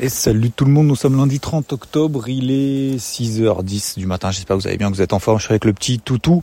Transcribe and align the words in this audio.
Et 0.00 0.08
salut 0.08 0.50
tout 0.50 0.64
le 0.64 0.72
monde, 0.72 0.88
nous 0.88 0.96
sommes 0.96 1.16
lundi 1.16 1.38
30 1.38 1.72
octobre, 1.72 2.28
il 2.28 2.50
est 2.50 2.96
6h10 2.96 3.96
du 3.96 4.06
matin, 4.06 4.32
j'espère 4.32 4.56
que 4.56 4.62
vous 4.62 4.66
allez 4.66 4.76
bien, 4.76 4.90
que 4.90 4.96
vous 4.96 5.02
êtes 5.02 5.12
en 5.12 5.20
forme, 5.20 5.38
je 5.38 5.44
suis 5.44 5.52
avec 5.52 5.64
le 5.64 5.72
petit 5.72 6.00
toutou 6.00 6.42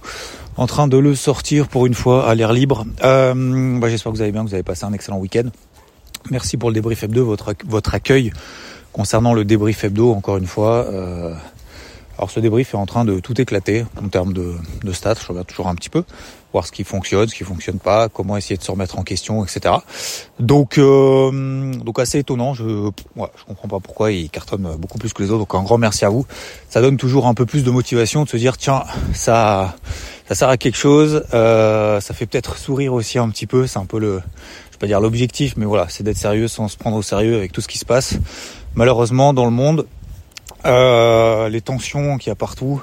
en 0.55 0.67
train 0.67 0.87
de 0.87 0.97
le 0.97 1.15
sortir 1.15 1.67
pour 1.67 1.85
une 1.85 1.93
fois 1.93 2.29
à 2.29 2.33
l'air 2.33 2.53
libre. 2.53 2.85
Euh, 3.03 3.77
bah, 3.77 3.89
j'espère 3.89 4.13
que 4.13 4.17
vous 4.17 4.21
allez 4.21 4.31
bien, 4.31 4.45
que 4.45 4.47
vous 4.47 4.53
avez 4.53 4.63
passé 4.63 4.85
un 4.85 4.93
excellent 4.93 5.17
week-end. 5.17 5.49
Merci 6.29 6.55
pour 6.55 6.69
le 6.69 6.75
débrief 6.75 7.03
hebdo, 7.03 7.25
votre, 7.25 7.53
votre 7.67 7.93
accueil 7.93 8.31
concernant 8.93 9.33
le 9.33 9.43
débrief 9.43 9.83
hebdo, 9.83 10.13
encore 10.13 10.37
une 10.37 10.47
fois. 10.47 10.85
Euh, 10.89 11.33
alors 12.21 12.29
ce 12.29 12.39
débrief 12.39 12.75
est 12.75 12.77
en 12.77 12.85
train 12.85 13.03
de 13.03 13.19
tout 13.19 13.41
éclater 13.41 13.83
en 13.99 14.07
termes 14.07 14.31
de, 14.31 14.53
de 14.83 14.91
stats, 14.91 15.15
je 15.19 15.27
regarde 15.27 15.47
toujours 15.47 15.67
un 15.67 15.73
petit 15.73 15.89
peu, 15.89 16.03
voir 16.53 16.67
ce 16.67 16.71
qui 16.71 16.83
fonctionne, 16.83 17.27
ce 17.27 17.33
qui 17.33 17.43
fonctionne 17.43 17.79
pas, 17.79 18.09
comment 18.09 18.37
essayer 18.37 18.57
de 18.57 18.61
se 18.61 18.69
remettre 18.69 18.99
en 18.99 19.01
question, 19.01 19.43
etc. 19.43 19.73
Donc 20.39 20.77
euh, 20.77 21.73
donc 21.73 21.97
assez 21.97 22.19
étonnant, 22.19 22.53
je 22.53 22.63
ouais, 23.15 23.27
je 23.35 23.43
comprends 23.45 23.67
pas 23.67 23.79
pourquoi 23.79 24.11
il 24.11 24.29
cartonne 24.29 24.75
beaucoup 24.77 24.99
plus 24.99 25.13
que 25.13 25.23
les 25.23 25.31
autres, 25.31 25.39
donc 25.39 25.55
un 25.55 25.63
grand 25.63 25.79
merci 25.79 26.05
à 26.05 26.09
vous. 26.09 26.27
Ça 26.69 26.79
donne 26.79 26.97
toujours 26.97 27.25
un 27.25 27.33
peu 27.33 27.47
plus 27.47 27.63
de 27.63 27.71
motivation 27.71 28.23
de 28.23 28.29
se 28.29 28.37
dire 28.37 28.55
tiens, 28.55 28.83
ça 29.13 29.75
ça 30.27 30.35
sert 30.35 30.49
à 30.49 30.57
quelque 30.57 30.77
chose, 30.77 31.23
euh, 31.33 31.99
ça 32.01 32.13
fait 32.13 32.27
peut-être 32.27 32.55
sourire 32.55 32.93
aussi 32.93 33.17
un 33.17 33.29
petit 33.29 33.47
peu, 33.47 33.65
c'est 33.65 33.79
un 33.79 33.85
peu 33.85 33.97
le 33.97 34.21
je 34.67 34.73
vais 34.73 34.79
pas 34.79 34.85
dire 34.85 35.01
l'objectif, 35.01 35.55
mais 35.57 35.65
voilà, 35.65 35.87
c'est 35.89 36.03
d'être 36.03 36.17
sérieux 36.17 36.47
sans 36.47 36.67
se 36.67 36.77
prendre 36.77 36.97
au 36.97 37.01
sérieux 37.01 37.35
avec 37.37 37.51
tout 37.51 37.61
ce 37.61 37.67
qui 37.67 37.79
se 37.79 37.85
passe. 37.85 38.19
Malheureusement 38.75 39.33
dans 39.33 39.45
le 39.45 39.51
monde, 39.51 39.87
euh, 40.65 41.49
les 41.49 41.61
tensions 41.61 42.17
qu'il 42.17 42.29
y 42.29 42.31
a 42.31 42.35
partout, 42.35 42.81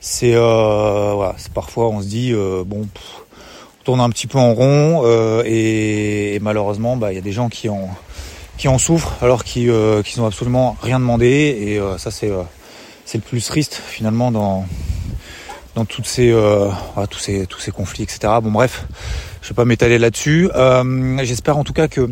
c'est 0.00 0.34
euh, 0.34 1.12
voilà, 1.14 1.34
parfois 1.54 1.88
on 1.88 2.02
se 2.02 2.06
dit 2.06 2.32
euh, 2.32 2.62
bon, 2.64 2.82
on 2.82 3.84
tourne 3.84 4.00
un 4.00 4.10
petit 4.10 4.26
peu 4.26 4.38
en 4.38 4.52
rond 4.52 5.02
euh, 5.04 5.42
et, 5.46 6.34
et, 6.34 6.40
malheureusement 6.40 6.96
bah 6.96 7.12
il 7.12 7.14
y 7.14 7.18
a 7.18 7.22
des 7.22 7.32
gens 7.32 7.48
qui 7.48 7.68
en 7.68 7.88
qui 8.58 8.68
en 8.68 8.78
souffrent 8.78 9.14
alors 9.22 9.44
qu'ils 9.44 9.70
euh, 9.70 10.02
n'ont 10.18 10.26
absolument 10.26 10.76
rien 10.82 11.00
demandé 11.00 11.26
et 11.26 11.80
ça 11.98 12.10
c'est 12.10 12.30
c'est 13.04 13.18
le 13.18 13.24
plus 13.24 13.44
triste 13.44 13.80
finalement 13.86 14.30
dans 14.30 14.66
dans 15.74 15.86
toutes 15.86 16.06
ces 16.06 16.32
voilà, 16.32 17.06
tous 17.08 17.18
ces 17.18 17.46
tous 17.46 17.60
ces 17.60 17.70
conflits 17.70 18.02
etc. 18.02 18.34
Bon 18.42 18.50
bref, 18.50 18.86
je 19.40 19.48
vais 19.48 19.54
pas 19.54 19.64
m'étaler 19.64 19.98
là-dessus. 19.98 20.50
J'espère 21.22 21.56
en 21.56 21.64
tout 21.64 21.72
cas 21.72 21.88
que 21.88 22.10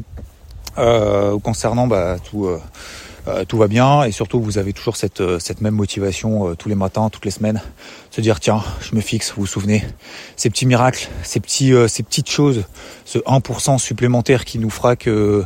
concernant 1.43 1.87
bah, 1.87 2.17
tout 2.25 2.49
euh, 3.29 3.45
tout 3.45 3.57
va 3.57 3.69
bien 3.69 4.03
et 4.03 4.11
surtout 4.11 4.41
vous 4.41 4.59
avez 4.59 4.73
toujours 4.73 4.97
cette, 4.97 5.21
euh, 5.21 5.39
cette 5.39 5.61
même 5.61 5.75
motivation 5.75 6.49
euh, 6.49 6.55
tous 6.57 6.69
les 6.69 6.75
matins, 6.75 7.09
toutes 7.09 7.25
les 7.25 7.31
semaines, 7.31 7.63
se 8.11 8.21
dire 8.21 8.41
tiens, 8.41 8.65
je 8.81 8.97
me 8.97 9.01
fixe, 9.01 9.33
vous 9.37 9.43
vous 9.43 9.47
souvenez, 9.47 9.85
ces 10.37 10.51
petits 10.51 10.67
miracles, 10.67 11.09
ces 11.23 11.39
petits, 11.39 11.73
ces 11.89 12.03
petites 12.03 12.29
choses, 12.29 12.65
ce 13.05 13.19
1% 13.19 13.79
supplémentaire 13.79 14.45
qui 14.45 14.59
nous 14.59 14.71
fera 14.71 14.97
que 14.97 15.45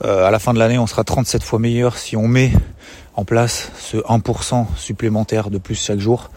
à 0.00 0.30
la 0.30 0.38
fin 0.38 0.52
de 0.52 0.58
l'année 0.58 0.78
on 0.78 0.86
sera 0.86 1.04
37 1.04 1.42
fois 1.42 1.58
meilleur 1.58 1.96
si 1.96 2.16
on 2.16 2.28
met 2.28 2.52
en 3.16 3.24
place 3.24 3.70
ce 3.78 3.96
1% 3.98 4.66
supplémentaire 4.76 5.50
de 5.50 5.58
plus 5.58 5.76
chaque 5.76 6.00
jour, 6.00 6.30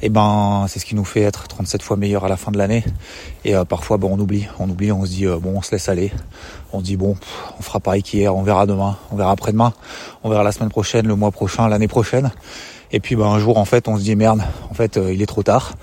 et 0.00 0.06
eh 0.06 0.08
ben 0.08 0.64
c'est 0.68 0.78
ce 0.78 0.86
qui 0.86 0.94
nous 0.94 1.04
fait 1.04 1.20
être 1.20 1.48
37 1.48 1.82
fois 1.82 1.96
meilleur 1.96 2.24
à 2.24 2.28
la 2.28 2.36
fin 2.36 2.50
de 2.50 2.56
l'année. 2.56 2.82
Et 3.44 3.54
euh, 3.54 3.64
parfois 3.64 3.98
bon 3.98 4.10
on 4.12 4.18
oublie, 4.18 4.46
on 4.58 4.68
oublie, 4.68 4.90
on 4.90 5.04
se 5.04 5.10
dit 5.10 5.26
euh, 5.26 5.38
bon 5.38 5.54
on 5.56 5.62
se 5.62 5.72
laisse 5.72 5.88
aller, 5.88 6.12
on 6.72 6.80
dit 6.80 6.96
bon 6.96 7.16
on 7.58 7.62
fera 7.62 7.78
pareil 7.78 8.02
qu'hier, 8.02 8.34
on 8.34 8.42
verra 8.42 8.66
demain, 8.66 8.96
on 9.12 9.16
verra 9.16 9.32
après-demain, 9.32 9.74
on 10.22 10.30
verra 10.30 10.42
la 10.42 10.52
semaine 10.52 10.70
prochaine, 10.70 11.06
le 11.06 11.14
mois 11.14 11.30
prochain, 11.30 11.68
l'année 11.68 11.88
prochaine. 11.88 12.30
Et 12.90 13.00
puis 13.00 13.16
ben 13.16 13.26
un 13.26 13.38
jour 13.38 13.58
en 13.58 13.64
fait 13.66 13.86
on 13.88 13.98
se 13.98 14.02
dit 14.02 14.16
merde, 14.16 14.42
en 14.70 14.74
fait 14.74 14.96
euh, 14.96 15.12
il 15.12 15.20
est 15.20 15.26
trop 15.26 15.42
tard, 15.42 15.74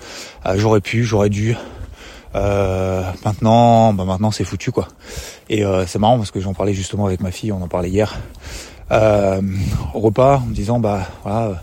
j'aurais 0.56 0.80
pu, 0.80 1.04
j'aurais 1.04 1.28
dû, 1.28 1.56
euh, 2.34 3.02
maintenant, 3.24 3.92
bah 3.92 4.04
maintenant 4.04 4.30
c'est 4.30 4.44
foutu 4.44 4.72
quoi. 4.72 4.88
Et 5.48 5.64
euh, 5.64 5.86
c'est 5.86 5.98
marrant 5.98 6.16
parce 6.16 6.30
que 6.30 6.40
j'en 6.40 6.54
parlais 6.54 6.74
justement 6.74 7.06
avec 7.06 7.20
ma 7.20 7.30
fille, 7.30 7.52
on 7.52 7.60
en 7.62 7.68
parlait 7.68 7.90
hier. 7.90 8.18
Euh, 8.90 9.40
au 9.94 10.00
repas 10.00 10.38
en 10.38 10.46
me 10.46 10.54
disant 10.54 10.78
bah 10.78 11.06
voilà 11.22 11.62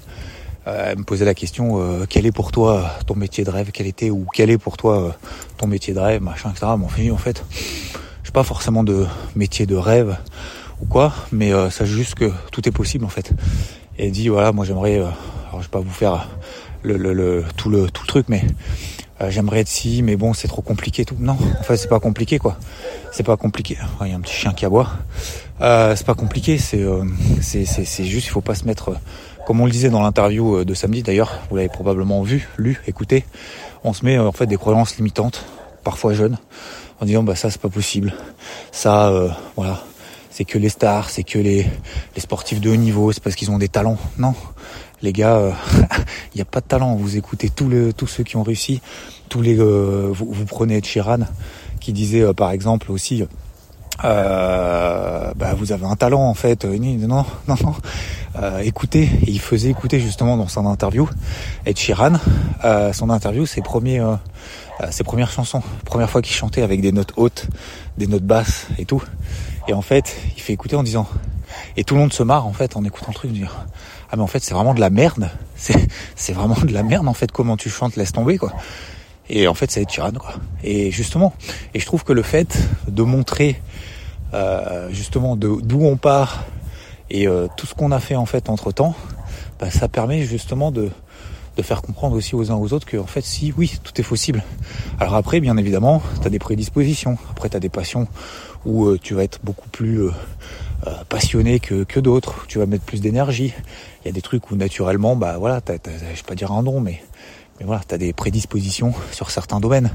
euh, 0.68 0.91
elle 0.91 0.97
me 0.97 1.03
posait 1.03 1.25
la 1.25 1.35
question 1.35 1.79
euh, 1.79 2.06
quel 2.09 2.25
est 2.25 2.31
pour 2.31 2.52
toi 2.52 2.90
ton 3.06 3.16
métier 3.16 3.44
de 3.44 3.52
rêve? 3.52 3.69
Quel 3.72 3.85
était 3.85 4.09
ou 4.09 4.25
quel 4.34 4.50
est 4.50 4.58
pour 4.58 4.78
toi 4.78 5.16
ton 5.58 5.68
métier 5.68 5.94
de 5.94 6.00
rêve 6.00 6.24
machin 6.24 6.50
etc 6.52 6.68
bon 6.78 6.88
en 6.88 7.18
fait. 7.18 7.44
J'ai 8.24 8.31
pas 8.31 8.44
forcément 8.44 8.84
de 8.84 9.06
métier 9.35 9.66
de 9.68 9.75
rêve 9.75 10.18
ou 10.81 10.85
quoi 10.85 11.13
mais 11.31 11.52
sache 11.69 11.90
juste 11.90 12.16
que 12.16 12.31
tout 12.52 12.68
est 12.68 12.72
possible 12.72 13.06
en 13.06 13.09
fait. 13.09 13.31
Et 13.97 14.08
elle 14.08 14.12
dit 14.12 14.29
voilà 14.29 14.52
moi 14.52 14.66
j'aimerais 14.66 14.97
alors 14.97 15.59
je 15.59 15.66
vais 15.66 15.72
pas 15.72 15.81
vous 15.81 15.91
faire 15.91 16.29
le, 16.81 16.97
le, 16.97 17.13
le, 17.13 17.44
tout 17.58 17.69
le 17.69 17.91
tout 17.91 18.03
le 18.03 18.08
truc 18.08 18.25
mais 18.28 18.44
euh, 19.22 19.30
j'aimerais 19.30 19.59
être 19.59 19.68
si, 19.68 20.02
mais 20.02 20.16
bon, 20.16 20.34
c'est 20.34 20.47
trop 20.47 20.62
compliqué. 20.62 21.06
Tout. 21.06 21.16
Non, 21.19 21.38
en 21.59 21.63
fait, 21.63 21.78
c'est 21.78 21.90
pas 21.90 22.00
compliqué, 22.00 22.40
quoi. 22.40 22.57
C'est 23.12 23.25
pas 23.25 23.38
compliqué. 23.38 23.78
Il 24.02 24.07
y 24.07 24.13
a 24.13 24.16
un 24.16 24.22
petit 24.22 24.34
chien 24.34 24.53
qui 24.53 24.66
aboie. 24.66 24.90
Euh, 25.62 25.96
c'est 25.96 26.06
pas 26.06 26.13
compliqué. 26.13 26.57
C'est, 26.57 26.81
euh, 26.81 27.03
c'est, 27.41 27.66
juste, 28.06 28.28
il 28.28 28.29
faut 28.29 28.41
pas 28.41 28.56
se 28.56 28.66
mettre, 28.66 28.96
comme 29.46 29.59
on 29.59 29.66
le 29.66 29.72
disait 29.72 29.90
dans 29.90 30.02
l'interview 30.02 30.58
euh, 30.58 30.66
de 30.66 30.74
samedi. 30.74 31.03
D'ailleurs, 31.03 31.40
vous 31.50 31.58
l'avez 31.58 31.69
probablement 31.69 32.22
vu, 32.24 32.47
lu, 32.58 32.81
écouté. 32.88 33.25
On 33.84 33.94
se 33.94 34.06
met 34.06 34.18
en 34.18 34.31
fait 34.31 34.46
des 34.46 34.58
croyances 34.58 34.97
limitantes, 34.97 35.46
parfois 35.84 36.13
jeunes, 36.13 36.38
en 37.00 37.06
disant 37.06 37.24
bah 37.24 37.35
ça 37.35 37.50
c'est 37.50 37.62
pas 37.62 37.69
possible. 37.69 38.13
Ça, 38.74 39.09
voilà, 39.56 39.81
c'est 40.29 40.44
que 40.44 40.58
les 40.58 40.68
stars, 40.68 41.09
c'est 41.09 41.24
que 41.24 41.40
les, 41.40 41.66
les 42.16 42.22
sportifs 42.22 42.59
de 42.59 42.69
haut 42.69 42.75
niveau, 42.75 43.13
c'est 43.13 43.24
parce 43.24 43.38
qu'ils 43.38 43.52
ont 43.52 43.58
des 43.58 43.69
talents. 43.69 43.97
Non, 44.18 44.35
les 45.01 45.13
gars, 45.13 45.39
il 45.39 45.81
euh, 45.81 46.03
n'y 46.35 46.41
a 46.41 46.45
pas 46.45 46.61
de 46.61 46.65
talent. 46.65 46.95
Vous 46.95 47.17
écoutez 47.17 47.49
tous, 47.49 47.69
les, 47.69 47.93
tous 47.93 48.07
ceux 48.07 48.23
qui 48.23 48.37
ont 48.37 48.43
réussi, 48.43 48.81
tous 49.29 49.41
les, 49.41 49.57
euh, 49.59 50.09
vous, 50.11 50.27
vous, 50.31 50.45
prenez 50.45 50.81
Sheeran 50.83 51.19
qui 51.79 51.93
disait 51.93 52.21
euh, 52.21 52.33
par 52.33 52.51
exemple 52.51 52.91
aussi, 52.91 53.23
bah, 54.01 55.33
vous 55.57 55.71
avez 55.71 55.85
un 55.85 55.95
talent 55.95 56.21
en 56.21 56.33
fait. 56.33 56.65
non, 56.65 57.25
non, 57.47 57.55
non. 57.63 57.75
écoutez, 58.61 59.03
et 59.03 59.29
il 59.29 59.39
faisait 59.39 59.69
écouter 59.69 59.99
justement 59.99 60.37
dans 60.37 60.47
son 60.47 60.65
interview 60.65 61.09
Ed 61.66 61.77
Sheeran, 61.77 62.13
son 62.93 63.09
interview, 63.09 63.45
ses 63.45 63.61
premiers, 63.61 64.01
ses 64.89 65.03
premières 65.03 65.31
chansons, 65.31 65.61
première 65.85 66.09
fois 66.09 66.21
qu'il 66.21 66.35
chantait 66.35 66.61
avec 66.61 66.81
des 66.81 66.93
notes 66.93 67.11
hautes, 67.17 67.47
des 67.97 68.07
notes 68.07 68.23
basses 68.23 68.67
et 68.77 68.85
tout. 68.85 69.03
Et 69.67 69.73
en 69.73 69.81
fait, 69.81 70.16
il 70.35 70.41
fait 70.41 70.53
écouter 70.53 70.77
en 70.77 70.83
disant, 70.83 71.05
et 71.75 71.83
tout 71.83 71.95
le 71.95 71.99
monde 71.99 72.13
se 72.13 72.23
marre 72.23 72.47
en 72.47 72.53
fait 72.53 72.77
en 72.77 72.83
écoutant 72.85 73.09
le 73.09 73.16
truc, 73.16 73.31
dire 73.31 73.66
ah 74.12 74.16
mais 74.16 74.24
en 74.24 74.28
fait 74.28 74.44
c'est 74.44 74.53
vraiment 74.53 74.74
de 74.74 74.80
la 74.80 74.90
merde, 74.90 75.30
c'est 75.56 76.34
vraiment 76.34 76.56
de 76.56 76.74
la 76.74 76.84
merde 76.84 77.08
en 77.08 77.14
fait 77.14 77.31
comment 77.31 77.58
tu 77.58 77.70
chantes, 77.70 77.96
laisse 77.96 78.12
tomber 78.12 78.38
quoi. 78.38 78.53
Et 79.30 79.47
en 79.47 79.53
fait 79.53 79.70
ça 79.70 79.80
est 79.81 79.86
tyranne 79.86 80.18
quoi. 80.18 80.34
Et 80.64 80.90
justement, 80.92 81.34
et 81.74 81.80
je 81.80 81.86
trouve 81.86 82.03
que 82.03 82.14
le 82.14 82.24
fait 82.24 82.58
de 82.88 83.03
montrer 83.03 83.62
euh, 84.34 84.90
justement 84.92 85.36
d'où 85.36 85.81
on 85.81 85.97
part 85.97 86.44
et 87.09 87.28
euh, 87.28 87.47
tout 87.58 87.66
ce 87.66 87.75
qu'on 87.75 87.92
a 87.92 88.00
fait 88.00 88.16
en 88.16 88.25
fait 88.25 88.50
entre 88.50 88.72
temps, 88.72 88.96
bah, 89.59 89.70
ça 89.70 89.88
permet 89.88 90.24
justement 90.24 90.72
de 90.72 90.90
de 91.58 91.62
faire 91.64 91.81
comprendre 91.81 92.16
aussi 92.16 92.36
aux 92.36 92.52
uns 92.52 92.56
aux 92.56 92.72
autres 92.72 92.86
que 92.86 92.96
en 92.96 93.06
fait 93.06 93.22
si 93.22 93.53
oui 93.58 93.80
tout 93.84 94.00
est 94.00 94.03
possible. 94.03 94.44
Alors 95.00 95.16
après 95.16 95.40
bien 95.40 95.58
évidemment 95.58 96.02
tu 96.22 96.26
as 96.26 96.30
des 96.31 96.40
prédispositions, 96.40 97.18
après 97.30 97.50
tu 97.50 97.58
as 97.58 97.59
des 97.59 97.70
passions 97.70 98.08
où 98.66 98.86
euh, 98.86 98.97
tu 99.00 99.14
vas 99.14 99.24
être 99.24 99.40
beaucoup 99.44 99.70
plus 99.70 100.09
euh, 100.85 100.90
euh, 100.90 101.03
passionné 101.08 101.59
que, 101.59 101.84
que 101.84 101.99
d'autres, 101.99 102.46
tu 102.47 102.59
vas 102.59 102.66
mettre 102.66 102.84
plus 102.84 103.02
d'énergie. 103.02 103.53
Il 104.03 104.08
y 104.08 104.09
a 104.09 104.14
des 104.14 104.22
trucs 104.22 104.52
où 104.52 104.55
naturellement, 104.55 105.16
bah 105.16 105.37
voilà, 105.37 105.61
t'as, 105.61 105.78
t'as, 105.78 105.91
vais 105.91 106.14
pas 106.26 106.35
dire 106.35 106.52
un 106.52 106.64
don, 106.64 106.81
mais, 106.81 107.02
mais 107.59 107.66
voilà, 107.66 107.81
tu 107.87 107.96
as 107.96 107.97
des 107.97 108.14
prédispositions 108.14 108.93
sur 109.11 109.31
certains 109.31 109.59
domaines. 109.59 109.91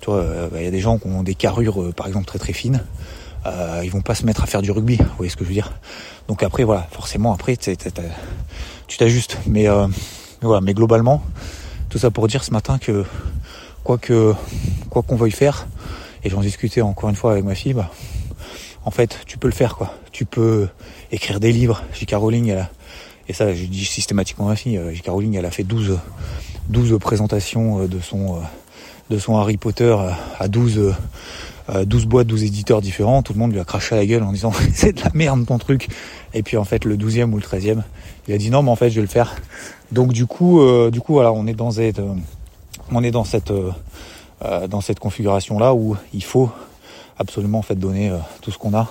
Tu 0.00 0.10
il 0.10 0.48
bah, 0.52 0.62
y 0.62 0.66
a 0.66 0.70
des 0.70 0.80
gens 0.80 0.98
qui 0.98 1.08
ont 1.08 1.22
des 1.22 1.34
carrures, 1.34 1.92
par 1.94 2.06
exemple, 2.06 2.26
très 2.26 2.38
très 2.38 2.52
fines. 2.52 2.82
Euh, 3.46 3.80
ils 3.84 3.90
vont 3.90 4.00
pas 4.00 4.14
se 4.14 4.26
mettre 4.26 4.42
à 4.42 4.46
faire 4.46 4.62
du 4.62 4.70
rugby, 4.70 4.96
vous 4.96 5.04
voyez 5.16 5.30
ce 5.30 5.36
que 5.36 5.44
je 5.44 5.48
veux 5.48 5.54
dire? 5.54 5.72
Donc 6.26 6.42
après, 6.42 6.64
voilà, 6.64 6.86
forcément, 6.90 7.32
après, 7.32 7.56
tu 7.56 7.76
t'ajustes. 8.98 9.38
Mais, 9.46 9.68
euh, 9.68 9.86
mais 9.86 9.94
voilà, 10.46 10.60
mais 10.60 10.74
globalement, 10.74 11.22
tout 11.88 11.98
ça 11.98 12.10
pour 12.10 12.26
dire 12.28 12.44
ce 12.44 12.50
matin 12.50 12.78
que 12.78 13.04
quoi 13.84 13.98
que 13.98 14.34
quoi 14.90 15.02
qu'on 15.02 15.16
veuille 15.16 15.30
faire, 15.30 15.66
et 16.24 16.30
j'en 16.30 16.40
discutais 16.40 16.80
encore 16.80 17.08
une 17.08 17.16
fois 17.16 17.32
avec 17.32 17.44
ma 17.44 17.54
fille, 17.54 17.74
bah, 17.74 17.90
en 18.88 18.90
fait, 18.90 19.20
tu 19.26 19.36
peux 19.36 19.48
le 19.48 19.54
faire, 19.54 19.76
quoi. 19.76 19.94
Tu 20.12 20.24
peux 20.24 20.66
écrire 21.12 21.40
des 21.40 21.52
livres. 21.52 21.82
J.K. 21.92 22.14
Rowling, 22.14 22.56
et 23.28 23.34
ça, 23.34 23.52
je 23.52 23.64
dis 23.66 23.84
systématiquement 23.84 24.48
à 24.48 24.54
ma 24.54 24.78
euh. 24.78 24.94
Rowling, 25.06 25.36
elle 25.36 25.44
a 25.44 25.50
fait 25.50 25.62
12, 25.62 25.98
12 26.70 26.98
présentations 26.98 27.82
euh, 27.82 27.86
de 27.86 28.00
son, 28.00 28.36
euh, 28.36 28.40
de 29.10 29.18
son 29.18 29.36
Harry 29.36 29.58
Potter 29.58 29.94
à 30.38 30.48
12, 30.48 30.94
12 31.84 32.06
boîtes, 32.06 32.26
12 32.26 32.44
éditeurs 32.44 32.80
différents, 32.80 33.22
tout 33.22 33.34
le 33.34 33.38
monde 33.38 33.52
lui 33.52 33.60
a 33.60 33.64
craché 33.66 33.94
à 33.94 33.98
la 33.98 34.06
gueule 34.06 34.22
en 34.22 34.32
disant 34.32 34.52
c'est 34.74 34.96
de 34.96 35.02
la 35.02 35.10
merde 35.12 35.44
ton 35.44 35.58
truc. 35.58 35.88
Et 36.32 36.42
puis 36.42 36.56
en 36.56 36.64
fait 36.64 36.86
le 36.86 36.96
12e 36.96 37.30
ou 37.32 37.36
le 37.36 37.42
13e, 37.42 37.82
il 38.26 38.34
a 38.34 38.38
dit 38.38 38.48
non 38.48 38.62
mais 38.62 38.70
en 38.70 38.76
fait 38.76 38.88
je 38.88 38.94
vais 38.94 39.02
le 39.02 39.08
faire. 39.08 39.36
Donc 39.92 40.14
du 40.14 40.24
coup, 40.24 40.62
du 40.90 41.00
coup 41.00 41.12
voilà, 41.12 41.32
on 41.32 41.46
est 41.46 41.54
dans 41.54 41.72
cette, 41.72 42.00
on 42.90 43.04
est 43.04 43.10
dans 43.10 43.24
cette, 43.24 43.52
dans 44.68 44.80
cette 44.80 44.98
configuration 44.98 45.58
là 45.58 45.74
où 45.74 45.96
il 46.14 46.24
faut 46.24 46.50
absolument 47.18 47.58
en 47.58 47.62
fait 47.62 47.74
donner 47.74 48.12
tout 48.40 48.50
ce 48.50 48.58
qu'on 48.58 48.74
a 48.74 48.88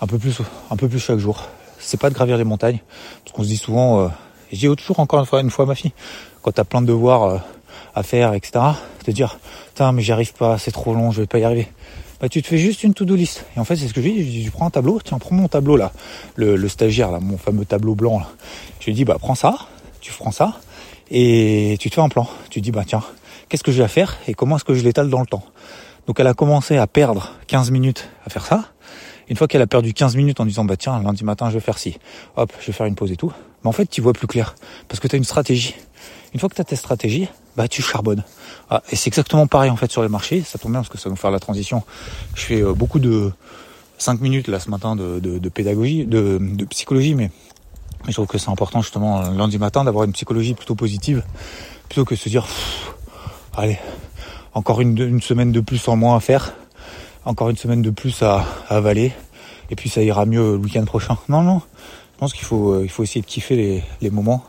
un 0.00 0.06
peu 0.06 0.18
plus, 0.18 0.38
un 0.70 0.76
peu 0.76 0.88
plus 0.88 0.98
chaque 0.98 1.18
jour. 1.18 1.44
C'est 1.78 2.00
pas 2.00 2.10
de 2.10 2.14
gravir 2.14 2.36
les 2.36 2.44
montagnes, 2.44 2.80
parce 3.24 3.36
qu'on 3.36 3.42
se 3.42 3.48
dit 3.48 3.56
souvent, 3.56 4.08
et 4.52 4.56
j'ai 4.56 4.74
toujours 4.76 5.00
encore 5.00 5.20
une 5.20 5.26
fois, 5.26 5.40
une 5.40 5.50
fois 5.50 5.66
ma 5.66 5.74
fille, 5.74 5.92
quand 6.42 6.52
t'as 6.52 6.64
plein 6.64 6.82
de 6.82 6.86
devoirs 6.86 7.42
à 7.94 8.02
faire, 8.02 8.34
etc. 8.34 8.64
Te 9.04 9.10
dire, 9.10 9.38
putain, 9.68 9.92
mais 9.92 10.02
j'y 10.02 10.12
arrive 10.12 10.32
pas, 10.34 10.58
c'est 10.58 10.70
trop 10.70 10.94
long, 10.94 11.10
je 11.10 11.20
vais 11.20 11.26
pas 11.26 11.38
y 11.38 11.44
arriver. 11.44 11.68
Bah, 12.20 12.28
tu 12.28 12.42
te 12.42 12.46
fais 12.46 12.58
juste 12.58 12.82
une 12.84 12.94
to-do 12.94 13.14
list. 13.14 13.44
Et 13.56 13.60
en 13.60 13.64
fait, 13.64 13.76
c'est 13.76 13.88
ce 13.88 13.94
que 13.94 14.00
je 14.00 14.08
dis. 14.08 14.44
Je, 14.44 14.50
prends 14.50 14.66
un 14.66 14.70
tableau, 14.70 15.00
tiens, 15.02 15.18
prends 15.18 15.34
mon 15.34 15.48
tableau 15.48 15.76
là, 15.76 15.92
le, 16.36 16.68
stagiaire 16.68 17.10
là, 17.10 17.20
mon 17.20 17.38
fameux 17.38 17.64
tableau 17.64 17.94
blanc 17.94 18.20
là. 18.20 18.28
Je 18.80 18.86
lui 18.86 18.94
dis, 18.94 19.04
bah, 19.04 19.16
prends 19.18 19.34
ça, 19.34 19.56
tu 20.00 20.12
prends 20.12 20.30
ça, 20.30 20.58
et 21.10 21.76
tu 21.80 21.90
te 21.90 21.94
fais 21.94 22.00
un 22.00 22.08
plan. 22.08 22.28
Tu 22.50 22.60
te 22.60 22.64
dis, 22.64 22.70
bah, 22.70 22.84
tiens, 22.86 23.02
qu'est-ce 23.48 23.62
que 23.62 23.72
je 23.72 23.82
vais 23.82 23.88
faire 23.88 24.16
et 24.26 24.34
comment 24.34 24.56
est-ce 24.56 24.64
que 24.64 24.74
je 24.74 24.82
l'étale 24.84 25.10
dans 25.10 25.20
le 25.20 25.26
temps? 25.26 25.44
Donc, 26.06 26.20
elle 26.20 26.26
a 26.26 26.34
commencé 26.34 26.76
à 26.76 26.86
perdre 26.86 27.32
15 27.46 27.70
minutes 27.70 28.08
à 28.26 28.30
faire 28.30 28.44
ça. 28.46 28.70
Une 29.28 29.36
fois 29.36 29.48
qu'elle 29.48 29.62
a 29.62 29.66
perdu 29.66 29.94
15 29.94 30.16
minutes 30.16 30.40
en 30.40 30.44
disant, 30.44 30.64
bah, 30.64 30.76
tiens, 30.76 31.00
lundi 31.02 31.24
matin, 31.24 31.48
je 31.48 31.54
vais 31.54 31.60
faire 31.60 31.78
ci. 31.78 31.98
Hop, 32.36 32.52
je 32.60 32.66
vais 32.66 32.72
faire 32.72 32.86
une 32.86 32.94
pause 32.94 33.10
et 33.10 33.16
tout. 33.16 33.32
Mais 33.62 33.68
en 33.68 33.72
fait, 33.72 33.86
tu 33.86 34.00
vois 34.00 34.12
plus 34.12 34.26
clair. 34.26 34.54
Parce 34.88 35.00
que 35.00 35.08
tu 35.08 35.16
as 35.16 35.18
une 35.18 35.24
stratégie. 35.24 35.74
Une 36.34 36.40
fois 36.40 36.48
que 36.48 36.54
tu 36.54 36.60
as 36.60 36.64
tes 36.64 36.76
stratégies, 36.76 37.28
bah 37.56 37.68
tu 37.68 37.80
charbonnes. 37.80 38.24
Ah, 38.68 38.82
et 38.90 38.96
c'est 38.96 39.08
exactement 39.08 39.46
pareil 39.46 39.70
en 39.70 39.76
fait 39.76 39.90
sur 39.90 40.02
les 40.02 40.08
marchés. 40.08 40.42
Ça 40.42 40.58
tombe 40.58 40.72
bien 40.72 40.80
parce 40.80 40.88
que 40.88 40.98
ça 40.98 41.04
va 41.04 41.10
nous 41.10 41.16
faire 41.16 41.30
la 41.30 41.38
transition. 41.38 41.82
Je 42.34 42.42
fais 42.42 42.60
euh, 42.60 42.74
beaucoup 42.74 42.98
de 42.98 43.30
5 43.98 44.20
minutes 44.20 44.48
là 44.48 44.58
ce 44.58 44.68
matin 44.68 44.96
de, 44.96 45.48
pédagogie, 45.48 46.04
de, 46.04 46.38
de, 46.40 46.64
psychologie, 46.64 47.14
mais, 47.14 47.30
je 48.08 48.12
trouve 48.12 48.26
que 48.26 48.38
c'est 48.38 48.50
important 48.50 48.82
justement 48.82 49.22
lundi 49.30 49.58
matin 49.58 49.84
d'avoir 49.84 50.04
une 50.04 50.12
psychologie 50.12 50.54
plutôt 50.54 50.74
positive, 50.74 51.22
plutôt 51.88 52.04
que 52.04 52.14
de 52.14 52.18
se 52.18 52.28
dire 52.28 52.46
allez, 53.56 53.78
encore 54.54 54.80
une, 54.80 55.20
semaine 55.20 55.52
de 55.52 55.60
plus 55.60 55.86
en 55.88 55.96
moins 55.96 56.16
à 56.16 56.20
faire, 56.20 56.54
encore 57.24 57.50
une 57.50 57.56
semaine 57.56 57.82
de 57.82 57.90
plus 57.90 58.22
à, 58.22 58.44
avaler, 58.68 59.12
et 59.70 59.76
puis 59.76 59.88
ça 59.88 60.02
ira 60.02 60.26
mieux 60.26 60.52
le 60.52 60.56
week-end 60.56 60.84
prochain. 60.84 61.18
Non, 61.28 61.42
non. 61.42 61.60
Je 62.14 62.18
pense 62.20 62.32
qu'il 62.32 62.44
faut, 62.44 62.72
euh, 62.72 62.82
il 62.84 62.90
faut 62.90 63.02
essayer 63.02 63.20
de 63.20 63.26
kiffer 63.26 63.82
les, 64.00 64.10
moments 64.10 64.44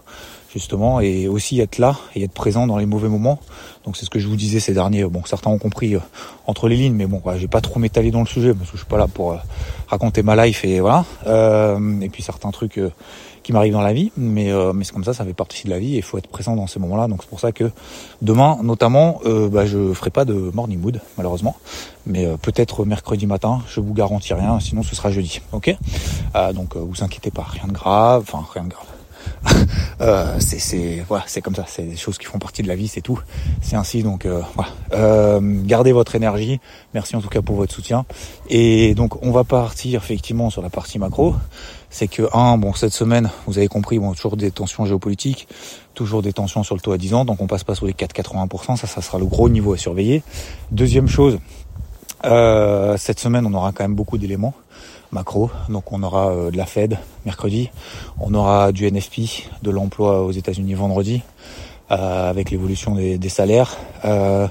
justement, 0.54 1.02
et 1.02 1.28
aussi 1.28 1.60
être 1.60 1.80
là 1.80 1.98
et 2.16 2.24
être 2.24 2.32
présent 2.32 2.66
dans 2.66 2.78
les 2.78 2.86
mauvais 2.86 3.10
moments. 3.10 3.40
Donc 3.84 3.98
c'est 3.98 4.06
ce 4.06 4.10
que 4.10 4.20
je 4.20 4.28
vous 4.28 4.38
disais 4.38 4.62
ces 4.62 4.74
derniers. 4.74 5.04
Bon, 5.04 5.22
certains 5.26 5.50
ont 5.50 5.58
compris 5.58 5.96
euh, 5.96 6.00
entre 6.48 6.70
les 6.70 6.78
lignes, 6.78 6.94
mais 6.94 7.08
bon, 7.08 7.22
j'ai 7.38 7.50
pas 7.50 7.60
trop 7.60 7.80
m'étaler 7.80 8.12
dans 8.12 8.22
le 8.22 8.28
sujet 8.28 8.54
parce 8.54 8.70
que 8.70 8.78
je 8.78 8.84
suis 8.84 8.90
pas 8.90 8.98
là 8.98 9.08
pour 9.08 9.34
euh, 9.34 9.38
raconter 9.88 10.24
ma 10.24 10.46
life 10.46 10.64
et 10.64 10.80
voilà. 10.80 11.04
Et 11.26 12.10
puis 12.10 12.24
certains 12.24 12.52
trucs 12.52 12.80
qui 13.46 13.54
m'arrivent 13.54 13.74
dans 13.74 13.82
la 13.82 13.94
vie, 13.94 14.12
mais 14.18 14.52
mais 14.74 14.84
c'est 14.84 14.92
comme 14.92 15.04
ça, 15.04 15.14
ça 15.14 15.24
fait 15.24 15.36
partie 15.36 15.66
de 15.66 15.70
la 15.70 15.78
vie 15.78 15.94
et 15.94 15.98
il 15.98 16.02
faut 16.02 16.18
être 16.18 16.28
présent 16.28 16.56
dans 16.56 16.66
ces 16.66 16.80
moments-là. 16.80 17.08
Donc 17.08 17.22
c'est 17.22 17.30
pour 17.30 17.40
ça 17.40 17.52
que 17.52 17.70
demain, 18.24 18.58
notamment, 18.64 19.22
bah, 19.52 19.68
je 19.68 19.94
ferai 19.94 20.10
pas 20.10 20.26
de 20.26 20.34
morning 20.34 20.80
mood 20.80 21.00
malheureusement, 21.16 21.56
mais 22.08 22.26
peut-être 22.42 22.86
mercredi 22.86 23.28
matin. 23.28 23.62
Je 23.68 23.82
vous 23.82 23.94
garantis 23.94 24.34
rien, 24.34 24.60
sinon 24.60 24.82
ce 24.82 24.96
sera 24.96 25.12
jeudi. 25.12 25.42
Ok? 25.52 25.76
Donc 26.56 26.76
vous 26.76 27.04
inquiétez 27.04 27.30
pas, 27.30 27.46
rien 27.48 27.68
de 27.68 27.74
grave, 27.74 28.24
enfin 28.28 28.44
rien 28.52 28.64
de 28.64 28.70
grave 28.70 28.95
euh, 30.02 30.36
c'est 30.40 31.04
voilà, 31.08 31.24
c'est 31.28 31.42
comme 31.42 31.56
ça, 31.56 31.66
c'est 31.68 31.84
des 31.84 31.96
choses 31.96 32.18
qui 32.18 32.26
font 32.26 32.40
partie 32.40 32.64
de 32.64 32.68
la 32.68 32.76
vie, 32.76 32.88
c'est 32.88 33.02
tout. 33.02 33.20
C'est 33.62 33.76
ainsi, 33.76 34.04
donc 34.04 34.26
euh, 34.26 34.42
voilà. 34.56 34.72
Euh, 34.94 35.40
gardez 35.64 35.92
votre 35.92 36.16
énergie. 36.16 36.60
Merci 36.94 37.16
en 37.16 37.22
tout 37.22 37.30
cas 37.30 37.42
pour 37.42 37.56
votre 37.56 37.74
soutien. 37.74 38.06
Et 38.50 38.96
donc 38.96 39.24
on 39.24 39.32
va 39.32 39.44
partir 39.44 40.02
effectivement 40.04 40.50
sur 40.50 40.62
la 40.62 40.70
partie 40.70 41.00
macro. 41.00 41.36
C'est 41.90 42.08
que 42.08 42.24
un, 42.34 42.58
bon 42.58 42.74
cette 42.74 42.94
semaine, 42.94 43.30
vous 43.48 43.58
avez 43.58 43.68
compris, 43.68 44.00
bon 44.00 44.14
toujours 44.14 44.38
des 44.38 44.52
tensions 44.52 44.86
géopolitiques, 44.86 45.48
toujours 45.94 46.22
des 46.22 46.34
tensions 46.34 46.64
sur 46.64 46.76
le 46.76 46.82
taux 46.82 46.92
à 46.92 46.98
10 46.98 47.14
ans, 47.14 47.26
donc 47.26 47.42
on 47.42 47.48
passe 47.48 47.64
pas 47.64 47.76
sur 47.76 47.86
les 47.86 47.94
4,80%, 47.94 48.76
ça, 48.76 48.88
ça 48.88 49.02
sera 49.02 49.18
le 49.18 49.26
gros 49.26 49.50
niveau 49.50 49.74
à 49.74 49.78
surveiller. 49.78 50.22
Deuxième 50.72 51.08
chose, 51.08 51.40
euh, 52.26 52.98
cette 52.98 53.20
semaine 53.20 53.46
on 53.46 53.54
aura 53.54 53.72
quand 53.72 53.84
même 53.84 53.96
beaucoup 53.96 54.18
d'éléments 54.18 54.54
macro. 55.16 55.50
Donc 55.70 55.92
on 55.92 56.04
aura 56.04 56.30
euh, 56.30 56.52
de 56.52 56.58
la 56.58 56.66
Fed 56.66 57.00
mercredi, 57.26 57.72
on 58.20 58.34
aura 58.36 58.72
du 58.72 58.86
NFP, 58.86 59.50
de 59.64 59.72
l'emploi 59.72 60.22
aux 60.22 60.32
États-Unis 60.32 60.76
vendredi, 60.76 61.24
euh, 61.90 62.30
avec 62.30 62.52
l'évolution 62.52 62.94
des, 62.96 63.30
salaires. 63.30 63.78
Euh, 64.04 64.48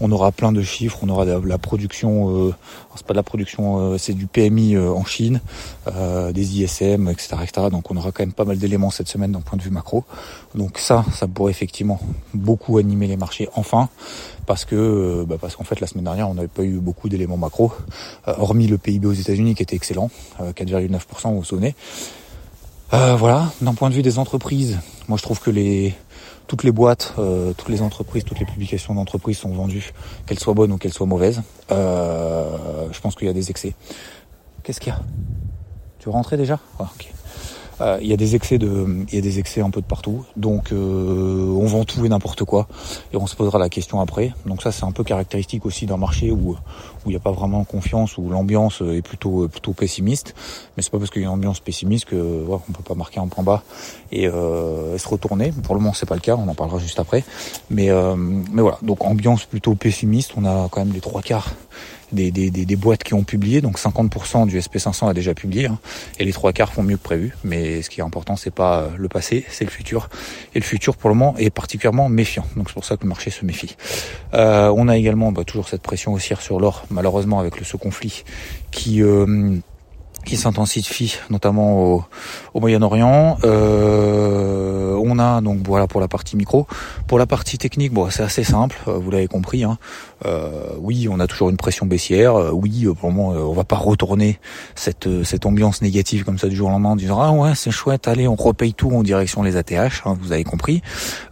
on 0.00 0.10
aura 0.10 0.32
plein 0.32 0.52
de 0.52 0.62
chiffres, 0.62 0.98
on 1.02 1.08
aura 1.08 1.24
de 1.24 1.48
la 1.48 1.58
production, 1.58 2.48
euh, 2.48 2.54
c'est 2.96 3.06
pas 3.06 3.14
de 3.14 3.18
la 3.18 3.22
production, 3.22 3.92
euh, 3.92 3.98
c'est 3.98 4.14
du 4.14 4.26
PMI 4.26 4.74
euh, 4.74 4.90
en 4.90 5.04
Chine, 5.04 5.40
des 5.86 6.60
ISM, 6.60 7.08
etc., 7.08 7.36
etc. 7.42 7.68
Donc 7.70 7.90
on 7.90 7.96
aura 7.96 8.12
quand 8.12 8.22
même 8.22 8.32
pas 8.32 8.44
mal 8.44 8.58
d'éléments 8.58 8.90
cette 8.90 9.08
semaine 9.08 9.32
d'un 9.32 9.40
point 9.40 9.56
de 9.56 9.62
vue 9.62 9.70
macro. 9.70 10.04
Donc 10.54 10.78
ça, 10.78 11.04
ça 11.12 11.26
pourrait 11.26 11.50
effectivement 11.50 12.00
beaucoup 12.34 12.78
animer 12.78 13.06
les 13.06 13.16
marchés 13.16 13.48
enfin, 13.54 13.88
parce 14.46 14.64
que 14.64 15.24
bah 15.28 15.36
parce 15.40 15.56
qu'en 15.56 15.64
fait 15.64 15.80
la 15.80 15.86
semaine 15.86 16.04
dernière 16.04 16.28
on 16.28 16.34
n'avait 16.34 16.48
pas 16.48 16.62
eu 16.62 16.78
beaucoup 16.78 17.08
d'éléments 17.08 17.36
macro, 17.36 17.72
hormis 18.26 18.66
le 18.66 18.78
PIB 18.78 19.06
aux 19.06 19.12
États-Unis 19.12 19.54
qui 19.54 19.62
était 19.62 19.76
excellent, 19.76 20.10
4,9% 20.40 21.38
au 21.38 21.44
sommet. 21.44 21.74
voilà, 22.90 23.52
d'un 23.60 23.74
point 23.74 23.90
de 23.90 23.94
vue 23.94 24.02
des 24.02 24.18
entreprises, 24.18 24.78
moi 25.08 25.18
je 25.18 25.22
trouve 25.22 25.40
que 25.40 25.50
les 25.50 25.94
toutes 26.46 26.64
les 26.64 26.72
boîtes, 26.72 27.14
euh, 27.18 27.52
toutes 27.56 27.68
les 27.68 27.82
entreprises, 27.82 28.24
toutes 28.24 28.40
les 28.40 28.46
publications 28.46 28.94
d'entreprises 28.94 29.38
sont 29.38 29.50
vendues, 29.50 29.92
qu'elles 30.26 30.38
soient 30.38 30.54
bonnes 30.54 30.72
ou 30.72 30.78
qu'elles 30.78 30.92
soient 30.92 31.06
mauvaises. 31.06 31.42
Euh, 31.70 32.88
je 32.92 33.00
pense 33.00 33.14
qu'il 33.14 33.26
y 33.26 33.30
a 33.30 33.32
des 33.32 33.50
excès. 33.50 33.74
Qu'est-ce 34.62 34.80
qu'il 34.80 34.92
y 34.92 34.96
a? 34.96 35.00
Tu 35.98 36.08
rentrer 36.08 36.36
déjà? 36.36 36.58
Ah, 36.78 36.90
euh, 37.80 37.98
il 38.00 38.08
y 38.08 38.12
a 38.12 38.16
des 38.16 38.34
excès 38.34 38.58
de, 38.58 39.04
il 39.08 39.14
y 39.14 39.18
a 39.18 39.20
des 39.20 39.38
excès 39.38 39.60
un 39.60 39.70
peu 39.70 39.80
de 39.80 39.86
partout. 39.86 40.24
Donc 40.36 40.72
euh, 40.72 41.48
on 41.48 41.66
vend 41.66 41.84
tout 41.84 42.04
et 42.04 42.08
n'importe 42.08 42.44
quoi 42.44 42.68
et 43.12 43.16
on 43.16 43.26
se 43.26 43.36
posera 43.36 43.58
la 43.58 43.68
question 43.68 44.00
après. 44.00 44.32
Donc 44.46 44.62
ça 44.62 44.72
c'est 44.72 44.84
un 44.84 44.92
peu 44.92 45.04
caractéristique 45.04 45.66
aussi 45.66 45.86
d'un 45.86 45.96
marché 45.96 46.30
où 46.30 46.56
où 47.04 47.10
il 47.10 47.10
n'y 47.10 47.16
a 47.16 47.20
pas 47.20 47.32
vraiment 47.32 47.64
confiance, 47.64 48.16
où 48.18 48.28
l'ambiance 48.28 48.80
est 48.80 49.02
plutôt 49.02 49.48
plutôt 49.48 49.72
pessimiste. 49.72 50.34
Mais 50.76 50.82
c'est 50.82 50.90
pas 50.90 50.98
parce 50.98 51.10
qu'il 51.10 51.22
y 51.22 51.24
a 51.24 51.28
une 51.28 51.34
ambiance 51.34 51.60
pessimiste 51.60 52.04
que 52.04 52.44
voilà, 52.44 52.62
on 52.68 52.72
peut 52.72 52.82
pas 52.82 52.94
marquer 52.94 53.20
un 53.20 53.26
point 53.26 53.44
bas 53.44 53.62
et, 54.10 54.28
euh, 54.28 54.96
se 54.98 55.08
retourner. 55.08 55.52
Pour 55.62 55.74
le 55.74 55.80
moment 55.80 55.94
c'est 55.94 56.08
pas 56.08 56.14
le 56.14 56.20
cas, 56.20 56.36
on 56.36 56.48
en 56.48 56.54
parlera 56.54 56.78
juste 56.78 57.00
après. 57.00 57.24
Mais 57.70 57.90
euh, 57.90 58.16
mais 58.16 58.62
voilà, 58.62 58.78
donc 58.82 59.04
ambiance 59.04 59.44
plutôt 59.44 59.74
pessimiste. 59.74 60.32
On 60.36 60.44
a 60.44 60.68
quand 60.70 60.84
même 60.84 60.94
les 60.94 61.00
trois 61.00 61.22
quarts 61.22 61.52
des, 62.12 62.30
des, 62.30 62.50
des, 62.50 62.76
boîtes 62.76 63.02
qui 63.02 63.14
ont 63.14 63.24
publié, 63.24 63.60
donc 63.60 63.78
50% 63.78 64.46
du 64.46 64.58
SP500 64.58 65.08
a 65.08 65.14
déjà 65.14 65.34
publié, 65.34 65.66
hein, 65.66 65.78
et 66.18 66.24
les 66.24 66.32
trois 66.32 66.52
quarts 66.52 66.72
font 66.72 66.82
mieux 66.82 66.96
que 66.96 67.02
prévu. 67.02 67.36
Mais 67.44 67.82
ce 67.82 67.90
qui 67.90 68.00
est 68.00 68.04
important, 68.04 68.36
c'est 68.36 68.54
pas 68.54 68.90
le 68.96 69.08
passé, 69.08 69.44
c'est 69.48 69.64
le 69.64 69.70
futur. 69.70 70.08
Et 70.54 70.58
le 70.58 70.64
futur, 70.64 70.96
pour 70.96 71.10
le 71.10 71.16
moment, 71.16 71.34
est 71.38 71.50
particulièrement 71.50 72.08
méfiant. 72.08 72.44
Donc 72.56 72.68
c'est 72.68 72.74
pour 72.74 72.84
ça 72.84 72.96
que 72.96 73.02
le 73.02 73.08
marché 73.08 73.30
se 73.30 73.44
méfie. 73.44 73.76
Euh, 74.34 74.72
on 74.76 74.88
a 74.88 74.96
également 74.96 75.32
bah, 75.32 75.44
toujours 75.44 75.68
cette 75.68 75.82
pression 75.82 76.12
haussière 76.12 76.40
sur 76.40 76.60
l'or, 76.60 76.84
malheureusement 76.90 77.40
avec 77.40 77.54
ce 77.62 77.76
conflit 77.76 78.24
qui 78.70 79.02
euh, 79.02 79.56
qui 80.24 80.36
s'intensifie 80.36 81.16
notamment 81.30 81.82
au, 81.82 82.04
au 82.54 82.60
Moyen-Orient. 82.60 83.38
Euh, 83.44 84.82
on 85.04 85.18
a 85.18 85.40
donc 85.40 85.66
voilà 85.66 85.86
pour 85.86 86.00
la 86.00 86.08
partie 86.08 86.36
micro. 86.36 86.66
Pour 87.06 87.18
la 87.18 87.26
partie 87.26 87.58
technique, 87.58 87.92
bon 87.92 88.08
c'est 88.10 88.22
assez 88.22 88.44
simple, 88.44 88.76
euh, 88.88 88.92
vous 88.92 89.10
l'avez 89.10 89.26
compris. 89.26 89.64
Hein. 89.64 89.78
Euh, 90.24 90.70
oui, 90.78 91.08
on 91.10 91.18
a 91.20 91.26
toujours 91.26 91.50
une 91.50 91.56
pression 91.56 91.86
baissière. 91.86 92.36
Euh, 92.36 92.50
oui, 92.52 92.86
pour 92.98 93.10
le 93.10 93.14
moment, 93.14 93.30
on 93.30 93.52
va 93.52 93.64
pas 93.64 93.76
retourner 93.76 94.38
cette 94.74 95.08
cette 95.24 95.46
ambiance 95.46 95.82
négative 95.82 96.24
comme 96.24 96.38
ça 96.38 96.48
du 96.48 96.56
jour 96.56 96.68
au 96.68 96.70
lendemain 96.70 96.90
en 96.90 96.96
disant 96.96 97.20
ah 97.20 97.32
ouais 97.32 97.54
c'est 97.54 97.70
chouette, 97.70 98.08
allez 98.08 98.28
on 98.28 98.36
repaye 98.36 98.74
tout 98.74 98.90
en 98.90 99.02
direction 99.02 99.42
les 99.42 99.56
ATH. 99.56 100.02
Hein, 100.04 100.16
vous 100.20 100.32
avez 100.32 100.44
compris. 100.44 100.82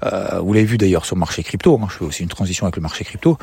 vous 0.02 0.52
l'avez 0.52 0.66
vu 0.66 0.78
d'ailleurs 0.78 1.04
sur 1.04 1.16
le 1.16 1.20
marché 1.20 1.42
crypto. 1.42 1.78
Hein, 1.82 1.86
je 1.90 1.96
fais 1.98 2.04
aussi 2.04 2.22
une 2.22 2.28
transition 2.28 2.66
avec 2.66 2.76
le 2.76 2.82
marché 2.82 3.04
crypto. 3.04 3.38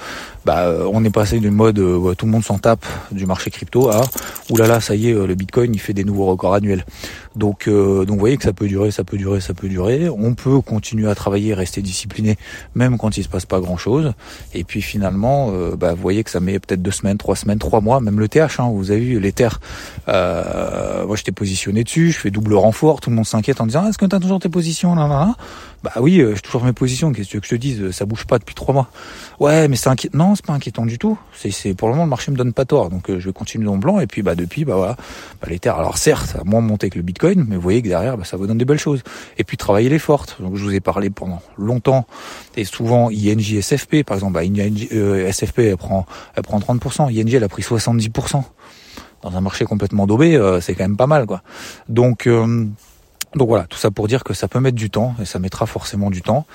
Bah 0.46 0.72
on 0.92 1.04
est 1.04 1.10
passé 1.10 1.40
d'une 1.40 1.54
mode 1.54 1.76
tout 2.18 2.26
le 2.26 2.32
monde 2.32 2.44
s'en 2.44 2.58
tape 2.58 2.86
du 3.12 3.26
marché 3.26 3.50
crypto 3.50 3.90
à 3.90 4.02
oulala 4.50 4.82
ça 4.82 4.96
y 4.96 5.10
est 5.10 5.14
le 5.14 5.36
Bitcoin 5.38 5.74
il 5.74 5.80
fait 5.80 5.94
des 5.94 6.04
nouveaux 6.04 6.26
records 6.26 6.56
annuels. 6.56 6.86
Donc, 7.38 7.68
euh, 7.68 8.06
donc 8.06 8.16
vous 8.16 8.20
voyez 8.20 8.38
que 8.38 8.44
ça 8.44 8.54
peut 8.54 8.68
durer, 8.68 8.92
ça 8.92 9.04
peut 9.04 9.18
durer, 9.18 9.40
ça 9.40 9.54
peut 9.54 9.70
durer. 9.70 10.10
On 10.10 10.34
peut 10.34 10.60
continuer 10.62 11.10
à 11.10 11.16
travailler, 11.16 11.54
rester 11.54 11.82
discipliné, 11.82 12.38
même 12.76 12.98
quand 12.98 13.18
il 13.18 13.24
se 13.24 13.30
passe 13.30 13.46
pas 13.46 13.60
grand 13.60 13.78
chose. 13.78 14.14
Et 14.54 14.64
puis 14.64 14.82
finalement, 14.82 15.52
euh, 15.54 15.76
bah, 15.76 15.94
vous 15.94 16.02
voyez 16.02 16.24
que 16.24 16.32
ça 16.32 16.40
met 16.40 16.60
peut-être 16.60 16.82
deux 16.82 16.92
semaines, 16.92 17.18
trois 17.18 17.36
semaines, 17.36 17.60
trois 17.60 17.82
mois, 17.82 18.02
même 18.02 18.20
le 18.20 18.28
TH. 18.28 18.60
Hein, 18.60 18.70
vous 18.74 18.92
avez 18.92 19.02
vu 19.02 19.20
les. 19.20 19.34
Euh, 20.08 21.06
moi, 21.06 21.16
j'étais 21.16 21.32
positionné 21.32 21.84
dessus, 21.84 22.12
je 22.12 22.20
fais 22.20 22.32
double 22.32 22.56
renfort. 22.56 23.02
Tout 23.02 23.10
le 23.10 23.16
monde 23.16 23.26
s'inquiète 23.26 23.62
en 23.62 23.68
disant 23.68 23.84
ah, 23.86 23.90
est-ce 23.90 23.98
que 23.98 24.06
tu 24.06 24.16
as 24.16 24.20
toujours 24.20 24.40
tes 24.40 24.50
positions 24.50 24.96
là, 24.96 25.08
là, 25.08 25.36
Bah 25.84 25.92
oui, 26.00 26.20
euh, 26.20 26.34
j'ai 26.34 26.42
toujours 26.42 26.64
mes 26.64 26.74
positions. 26.74 27.12
Qu'est-ce 27.12 27.38
que 27.38 27.44
je 27.44 27.50
te 27.50 27.56
dise? 27.56 27.92
Ça 27.92 28.06
bouge 28.06 28.26
pas 28.26 28.40
depuis 28.40 28.56
trois 28.56 28.74
mois. 28.74 28.90
Ouais, 29.40 29.68
mais 29.68 29.76
c'est 29.76 29.90
inquiétant. 29.90 30.18
Non, 30.18 30.36
c'est 30.36 30.46
pas 30.46 30.54
inquiétant 30.54 30.86
du 30.86 30.98
tout. 30.98 31.20
C'est, 31.34 31.52
c'est 31.52 31.76
pour 31.76 31.88
le 31.88 31.94
moment 31.94 32.06
le 32.06 32.10
marché 32.10 32.32
me 32.32 32.38
donne 32.38 32.54
pas 32.54 32.66
tort, 32.66 32.90
donc 32.90 33.06
je 33.10 33.28
vais 33.28 33.34
continuer 33.34 33.66
dans 33.66 33.74
le 33.74 33.80
blanc. 33.80 34.00
Et 34.00 34.08
puis 34.08 34.24
bah 34.24 34.34
depuis, 34.34 34.66
bah 34.66 34.76
voilà, 34.76 34.98
bah, 35.42 35.48
alors 35.66 35.98
certes, 35.98 36.36
a 36.40 36.44
moins 36.44 36.62
monté 36.62 36.90
que 36.90 36.98
le 36.98 37.04
Bitcoin, 37.04 37.27
mais 37.36 37.56
vous 37.56 37.62
voyez 37.62 37.82
que 37.82 37.88
derrière, 37.88 38.18
bah, 38.18 38.24
ça 38.24 38.38
vous 38.38 38.48
donne 38.48 38.58
des 38.58 38.66
belles 38.66 38.80
choses. 38.80 39.04
Et 39.38 39.44
puis 39.44 39.58
travailler 39.58 39.90
les 39.90 40.00
fortes. 40.00 40.42
Donc 40.42 40.56
je 40.56 40.64
vous 40.64 40.74
ai 40.74 40.80
parlé 40.80 41.10
pendant 41.10 41.42
longtemps 41.58 42.06
et 42.56 42.64
souvent 42.64 43.10
INJ 43.10 43.60
SFP, 43.62 44.04
par 44.04 44.16
exemple, 44.16 44.34
bah, 44.34 44.44
INJ, 44.44 44.88
euh, 44.94 45.32
SFP 45.32 45.60
elle 45.60 45.78
prend, 45.78 46.06
elle 46.36 46.44
prend 46.44 46.60
30%, 46.60 47.10
INJ 47.10 47.34
elle 47.36 47.44
a 47.44 47.50
pris 47.50 47.64
70%. 47.64 48.44
Dans 49.24 49.36
un 49.36 49.42
marché 49.42 49.66
complètement 49.66 50.06
daubé, 50.06 50.36
euh, 50.36 50.62
c'est 50.62 50.76
quand 50.76 50.84
même 50.84 50.96
pas 50.96 51.08
mal, 51.08 51.26
quoi. 51.26 51.42
Donc 51.90 52.28
euh, 52.28 52.68
donc 53.38 53.48
voilà, 53.48 53.66
tout 53.66 53.78
ça 53.78 53.92
pour 53.92 54.08
dire 54.08 54.24
que 54.24 54.34
ça 54.34 54.48
peut 54.48 54.60
mettre 54.60 54.76
du 54.76 54.90
temps, 54.90 55.16
et 55.22 55.26
ça 55.26 55.40
mettra 55.40 55.66
forcément 55.66 56.10
du 56.10 56.22
temps. 56.22 56.46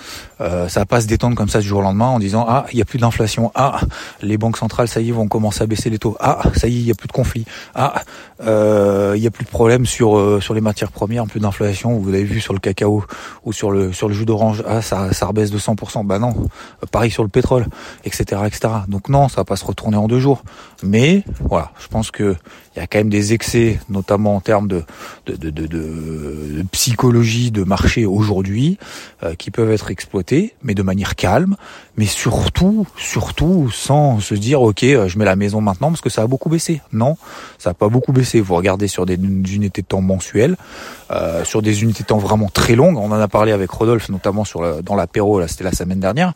Euh, 0.40 0.68
ça 0.68 0.80
va 0.80 0.86
pas 0.86 1.00
se 1.00 1.06
détendre 1.06 1.36
comme 1.36 1.48
ça 1.48 1.60
du 1.60 1.66
jour 1.66 1.80
au 1.80 1.82
lendemain 1.82 2.06
en 2.06 2.18
disant 2.18 2.44
ah 2.48 2.66
il 2.72 2.78
y 2.78 2.82
a 2.82 2.84
plus 2.84 2.98
d'inflation, 2.98 3.50
ah 3.54 3.80
les 4.20 4.38
banques 4.38 4.56
centrales 4.56 4.88
ça 4.88 5.00
y 5.00 5.08
est 5.08 5.12
vont 5.12 5.28
commencer 5.28 5.62
à 5.62 5.66
baisser 5.66 5.90
les 5.90 5.98
taux, 5.98 6.16
ah 6.20 6.42
ça 6.54 6.68
y 6.68 6.76
est 6.76 6.80
il 6.80 6.86
y 6.86 6.90
a 6.90 6.94
plus 6.94 7.08
de 7.08 7.12
conflit, 7.12 7.44
ah 7.74 8.02
euh, 8.44 9.14
il 9.16 9.22
y 9.22 9.26
a 9.26 9.30
plus 9.30 9.44
de 9.44 9.50
problèmes 9.50 9.86
sur 9.86 10.18
euh, 10.18 10.40
sur 10.40 10.54
les 10.54 10.60
matières 10.60 10.92
premières, 10.92 11.26
plus 11.26 11.40
d'inflation. 11.40 11.98
Vous 11.98 12.10
avez 12.10 12.24
vu 12.24 12.40
sur 12.40 12.54
le 12.54 12.60
cacao 12.60 13.04
ou 13.44 13.52
sur 13.52 13.70
le 13.70 13.92
sur 13.92 14.08
le 14.08 14.14
jus 14.14 14.24
d'orange, 14.24 14.62
ah 14.66 14.82
ça 14.82 15.12
ça 15.12 15.26
rebaisse 15.26 15.50
de 15.50 15.58
100%. 15.58 16.06
Bah 16.06 16.18
non, 16.18 16.34
pareil 16.90 17.10
sur 17.10 17.22
le 17.22 17.28
pétrole, 17.28 17.66
etc 18.04 18.42
etc. 18.46 18.72
Donc 18.88 19.08
non, 19.08 19.28
ça 19.28 19.36
va 19.36 19.44
pas 19.44 19.56
se 19.56 19.64
retourner 19.64 19.96
en 19.96 20.08
deux 20.08 20.20
jours. 20.20 20.42
Mais 20.82 21.24
voilà, 21.40 21.72
je 21.78 21.88
pense 21.88 22.10
que 22.10 22.36
il 22.74 22.78
y 22.78 22.82
a 22.82 22.86
quand 22.86 22.98
même 22.98 23.10
des 23.10 23.34
excès, 23.34 23.78
notamment 23.88 24.36
en 24.36 24.40
termes 24.40 24.66
de, 24.66 24.82
de, 25.26 25.36
de, 25.36 25.50
de, 25.50 25.66
de 25.66 26.62
psychologie 26.72 27.50
de 27.50 27.64
marché 27.64 28.06
aujourd'hui, 28.06 28.78
euh, 29.22 29.34
qui 29.34 29.50
peuvent 29.50 29.70
être 29.70 29.90
exploités, 29.90 30.54
mais 30.62 30.74
de 30.74 30.82
manière 30.82 31.14
calme, 31.14 31.56
mais 31.98 32.06
surtout, 32.06 32.86
surtout 32.96 33.70
sans 33.70 34.20
se 34.20 34.34
dire 34.34 34.62
ok, 34.62 34.82
euh, 34.82 35.06
je 35.06 35.18
mets 35.18 35.26
la 35.26 35.36
maison 35.36 35.60
maintenant 35.60 35.90
parce 35.90 36.00
que 36.00 36.08
ça 36.08 36.22
a 36.22 36.26
beaucoup 36.26 36.48
baissé. 36.48 36.80
Non, 36.92 37.16
ça 37.58 37.70
a 37.70 37.74
pas 37.74 37.88
beaucoup 37.88 38.12
baissé. 38.12 38.40
Vous 38.40 38.54
regardez 38.54 38.88
sur 38.88 39.04
des 39.04 39.14
unités 39.16 39.82
de 39.82 39.86
temps 39.86 40.00
mensuelles, 40.00 40.56
euh, 41.10 41.44
sur 41.44 41.60
des 41.60 41.82
unités 41.82 42.04
de 42.04 42.08
temps 42.08 42.18
vraiment 42.18 42.48
très 42.48 42.74
longues. 42.74 42.96
On 42.96 43.12
en 43.12 43.20
a 43.20 43.28
parlé 43.28 43.52
avec 43.52 43.70
Rodolphe, 43.70 44.08
notamment 44.08 44.44
sur 44.44 44.82
dans 44.82 44.96
l'apéro, 44.96 45.40
là 45.40 45.48
c'était 45.48 45.64
la 45.64 45.72
semaine 45.72 46.00
dernière. 46.00 46.32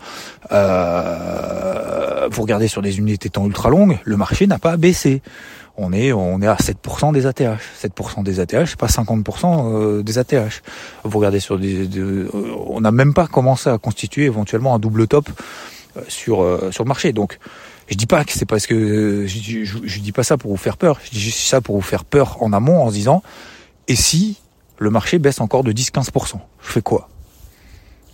Vous 2.31 2.43
regardez 2.43 2.69
sur 2.69 2.83
des 2.83 2.99
unités 2.99 3.31
temps 3.31 3.47
ultra 3.47 3.71
longues, 3.71 3.99
le 4.05 4.17
marché 4.17 4.47
n'a 4.47 4.59
pas 4.59 4.77
baissé 4.77 5.23
on 5.79 5.93
est 5.93 6.13
on 6.13 6.41
est 6.41 6.47
à 6.47 6.55
7% 6.55 7.13
des 7.13 7.27
ATH. 7.27 7.61
7% 7.83 8.23
des 8.23 8.41
ATH, 8.41 8.77
pas 8.77 8.87
50% 8.87 9.73
euh, 9.75 10.03
des 10.03 10.19
ATH. 10.19 10.63
Vous 11.05 11.19
regardez 11.19 11.41
sur 11.41 11.59
des, 11.59 11.87
euh, 11.99 12.29
on 12.67 12.81
n'a 12.81 12.93
même 12.93 13.15
pas 13.15 13.27
commencé 13.27 13.69
à 13.69 13.79
constituer 13.79 14.25
éventuellement 14.25 14.75
un 14.75 14.79
double 14.79 15.07
top 15.07 15.29
euh, 15.97 16.03
sur 16.09 16.37
sur 16.71 16.85
le 16.85 16.89
marché. 16.89 17.13
Donc 17.13 17.39
je 17.89 17.95
dis 17.95 18.07
pas 18.07 18.25
que 18.25 18.33
c'est 18.33 18.47
parce 18.47 18.67
que 18.67 19.27
je, 19.27 19.65
je, 19.65 20.01
dis 20.01 20.13
pas 20.13 20.23
ça 20.23 20.37
pour 20.37 20.51
vous 20.51 20.57
faire 20.57 20.77
peur. 20.77 20.99
Je 21.05 21.11
dis 21.11 21.21
juste 21.21 21.41
ça 21.41 21.61
pour 21.61 21.77
vous 21.77 21.83
faire 21.83 22.05
peur 22.05 22.43
en 22.43 22.53
amont 22.53 22.83
en 22.83 22.89
se 22.89 22.95
disant 22.95 23.23
et 23.89 23.97
si 23.97 24.39
le 24.79 24.91
marché 24.91 25.19
baisse 25.19 25.41
encore 25.41 25.65
de 25.65 25.73
10-15%, 25.73 26.35
je 26.63 26.73
fais 26.73 26.83
quoi? 26.83 27.09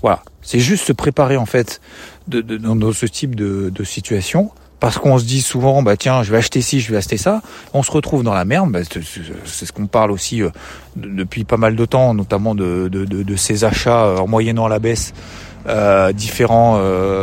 Voilà, 0.03 0.23
c'est 0.43 0.59
juste 0.59 0.85
se 0.85 0.93
préparer 0.93 1.37
en 1.37 1.47
fait 1.47 1.81
de, 2.29 2.41
dans 2.41 2.93
ce 2.93 3.07
type 3.07 3.35
de, 3.35 3.85
situation. 3.85 4.51
Parce 4.81 4.99
qu'on 4.99 5.17
se 5.17 5.25
dit 5.25 5.43
souvent 5.43 5.81
bah 5.81 5.97
tiens 5.97 6.25
je 6.25 6.33
vais 6.33 6.39
acheter 6.39 6.61
ci 6.61 6.81
je 6.81 6.91
vais 6.91 6.97
acheter 6.99 7.17
ça. 7.17 7.41
On 7.73 7.85
se 7.85 7.93
retrouve 7.93 8.25
dans 8.25 8.35
la 8.35 8.45
merde 8.45 8.73
bah, 8.73 8.81
c'est 8.85 9.65
ce 9.65 9.73
qu'on 9.73 9.87
parle 9.87 10.11
aussi 10.11 10.43
euh, 10.43 10.51
depuis 10.97 11.45
pas 11.45 11.57
mal 11.57 11.77
de 11.77 11.85
temps 11.85 12.15
notamment 12.15 12.57
de, 12.57 13.37
ces 13.37 13.63
achats 13.63 14.07
euh, 14.07 14.17
en 14.17 14.27
moyennant 14.27 14.67
la 14.67 14.81
baisse 14.81 15.15
euh, 15.69 16.13
différents 16.13 16.81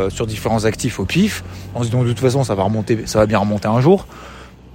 sur 0.08 0.26
différents 0.26 0.64
actifs 0.64 1.00
au 1.00 1.04
pif. 1.04 1.44
On 1.74 1.82
se 1.82 1.90
donc 1.90 2.04
de 2.04 2.08
toute 2.08 2.20
façon 2.20 2.44
ça 2.44 2.54
va 2.54 2.62
remonter 2.62 3.02
ça 3.04 3.18
va 3.18 3.26
bien 3.26 3.38
remonter 3.38 3.68
un 3.68 3.82
jour. 3.82 4.06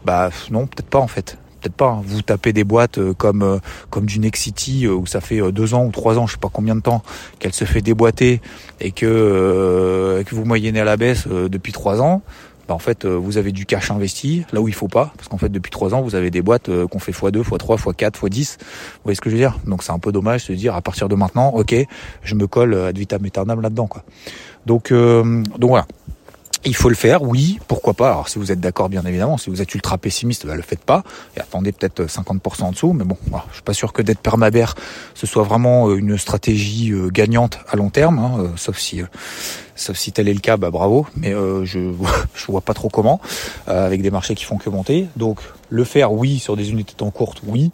Bah 0.06 0.30
non 0.52 0.68
peut-être 0.68 0.90
pas 0.90 1.00
en 1.00 1.08
fait 1.08 1.40
peut-être 1.66 1.76
pas. 1.76 1.90
Hein. 1.90 2.02
Vous 2.06 2.22
tapez 2.22 2.54
des 2.54 2.64
boîtes 2.64 3.00
comme 3.14 3.60
comme 3.90 4.06
du 4.06 4.20
Nexity 4.20 4.88
où 4.88 5.06
ça 5.06 5.22
fait 5.22 5.52
deux 5.52 5.74
ans 5.74 5.86
ou 5.86 5.92
trois 5.92 6.18
ans, 6.18 6.28
je 6.28 6.34
sais 6.34 6.40
pas 6.40 6.50
combien 6.52 6.76
de 6.76 6.82
temps, 6.82 7.04
qu'elle 7.40 7.54
se 7.54 7.66
fait 7.66 7.82
déboîter 7.82 8.42
et 8.80 8.92
que 8.92 10.24
vous 10.32 10.46
moyennez 10.46 10.80
à 10.80 10.86
la 10.86 10.98
baisse 10.98 11.28
depuis 11.28 11.72
trois 11.72 12.02
ans 12.02 12.22
bah 12.68 12.74
en 12.74 12.80
fait 12.80 13.06
euh, 13.06 13.16
vous 13.16 13.38
avez 13.38 13.52
du 13.52 13.66
cash 13.66 13.92
investi 13.92 14.46
là 14.52 14.60
où 14.60 14.68
il 14.68 14.74
faut 14.74 14.88
pas 14.88 15.14
parce 15.18 15.28
qu'en 15.28 15.38
fait 15.38 15.50
depuis 15.50 15.70
trois 15.70 15.94
ans 15.94 16.02
vous 16.02 16.16
avez 16.16 16.32
des 16.32 16.42
boîtes 16.42 16.70
euh, 16.70 16.88
qu'on 16.88 17.00
fait 17.00 17.12
x2, 17.12 17.44
x3, 17.44 17.78
x4, 17.78 18.12
x10 18.12 18.58
vous 18.58 18.66
voyez 19.04 19.16
ce 19.16 19.22
que 19.22 19.30
je 19.30 19.36
veux 19.36 19.42
dire? 19.42 19.60
Donc 19.68 19.84
c'est 19.84 19.92
un 19.92 20.00
peu 20.00 20.12
dommage 20.12 20.42
de 20.42 20.48
se 20.48 20.54
dire 20.54 20.76
à 20.76 20.82
partir 20.82 21.08
de 21.08 21.16
maintenant 21.16 21.50
ok 21.50 21.76
je 22.24 22.36
me 22.36 22.48
colle 22.48 22.74
ad 22.74 22.98
vitam 22.98 23.24
aeternam 23.24 23.62
là-dedans 23.62 23.88
quoi 23.88 24.04
donc 24.66 24.92
euh, 24.92 25.44
donc 25.60 25.70
voilà 25.70 25.86
il 26.66 26.76
faut 26.76 26.90
le 26.90 26.96
faire, 26.96 27.22
oui, 27.24 27.60
pourquoi 27.68 27.94
pas. 27.94 28.10
Alors 28.10 28.30
si 28.30 28.40
vous 28.40 28.52
êtes 28.52 28.60
d'accord, 28.60 28.90
bien 28.90 29.04
évidemment, 29.06 29.38
si 29.38 29.50
vous 29.50 29.62
êtes 29.62 29.74
ultra 29.76 29.98
pessimiste, 29.98 30.46
bah, 30.46 30.56
le 30.56 30.62
faites 30.62 30.84
pas 30.84 31.04
et 31.38 31.40
attendez 31.40 31.72
peut-être 31.72 32.06
50% 32.06 32.64
en 32.64 32.72
dessous. 32.72 32.94
Mais 32.94 33.04
bon, 33.04 33.18
voilà, 33.30 33.46
je 33.50 33.56
suis 33.56 33.64
pas 33.64 33.74
sûr 33.74 33.94
que 33.94 34.02
d'être 34.02 34.20
permabère 34.20 34.76
ce 35.14 35.28
soit 35.28 35.44
vraiment 35.44 35.94
une 35.94 36.18
stratégie 36.18 36.92
gagnante 37.12 37.60
à 37.68 37.76
long 37.76 37.90
terme, 37.90 38.20
hein, 38.20 38.52
sauf 38.56 38.78
si 38.78 39.02
Sauf 39.78 39.98
si 39.98 40.14
tel 40.14 40.30
est 40.30 40.34
le 40.34 40.40
cas, 40.40 40.56
bah 40.56 40.72
bravo, 40.72 41.06
mais 41.18 41.34
euh, 41.34 41.66
je 41.66 41.92
je 42.34 42.46
vois 42.48 42.62
pas 42.62 42.74
trop 42.74 42.88
comment 42.88 43.20
euh, 43.68 43.86
avec 43.86 44.02
des 44.02 44.10
marchés 44.10 44.34
qui 44.34 44.46
font 44.46 44.58
que 44.58 44.70
monter. 44.70 45.08
Donc 45.18 45.40
le 45.70 45.84
faire, 45.84 46.14
oui, 46.14 46.40
sur 46.40 46.56
des 46.56 46.72
unités 46.72 46.94
de 46.94 46.98
temps 46.98 47.12
courtes, 47.12 47.42
oui, 47.46 47.72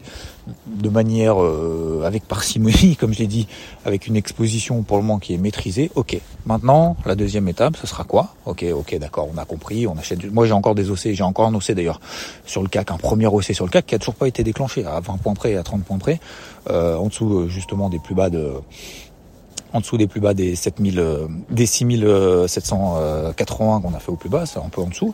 de 0.65 0.89
manière 0.89 1.39
euh, 1.39 2.01
avec 2.03 2.27
parcimonie, 2.27 2.96
comme 3.00 3.13
j'ai 3.13 3.27
dit, 3.27 3.48
avec 3.86 4.08
une 4.08 4.15
exposition 4.15 4.81
pour 4.81 4.98
le 4.98 5.03
moment 5.03 5.20
qui 5.20 5.36
est 5.36 5.38
maîtrisée. 5.38 5.91
Ok. 5.93 6.20
Maintenant, 6.48 6.98
la 7.05 7.13
deuxième 7.13 7.48
étape, 7.48 7.77
ce 7.77 7.86
sera 7.86 8.03
quoi? 8.03 8.34
Ok, 8.48 8.65
ok, 8.74 8.98
d'accord, 8.98 9.29
on 9.31 9.38
a 9.38 9.46
compris, 9.46 9.86
on 9.86 9.96
achète. 9.96 10.25
Moi, 10.31 10.48
j'ai 10.48 10.53
encore 10.53 10.74
des 10.74 10.89
OC, 10.89 11.12
j'ai 11.12 11.24
encore 11.24 11.46
un 11.46 11.53
OC 11.53 11.74
d'ailleurs 11.74 12.01
sur 12.48 12.63
le 12.63 12.67
CAC, 12.67 12.89
un 12.89 12.98
premier 12.98 13.27
OC 13.27 13.53
sur 13.53 13.65
le 13.65 13.72
CAC 13.72 13.86
qui 13.86 13.93
a 13.93 14.00
toujours 14.00 14.15
pas 14.15 14.27
été 14.27 14.43
déclenché 14.43 14.86
à 14.86 15.00
20 15.01 15.17
points 15.17 15.36
près, 15.36 15.55
à 15.55 15.62
30 15.62 15.84
points 15.84 16.00
près, 16.00 16.20
en 16.67 17.05
dessous 17.08 17.48
justement 17.48 17.89
des 17.89 18.00
plus 18.00 18.15
bas 18.15 18.31
de 18.31 18.53
en 19.74 19.80
dessous 19.80 19.98
des 19.98 20.08
plus 20.08 20.20
bas 20.20 20.34
des 20.34 20.56
7000, 20.56 21.00
euh, 21.00 21.28
des 21.50 21.66
6780 21.66 23.82
qu'on 23.82 23.94
a 23.94 24.00
fait 24.00 24.12
au 24.12 24.16
plus 24.16 24.30
bas, 24.30 24.46
c'est 24.46 24.60
un 24.60 24.70
peu 24.70 24.82
en 24.82 24.88
dessous. 24.88 25.13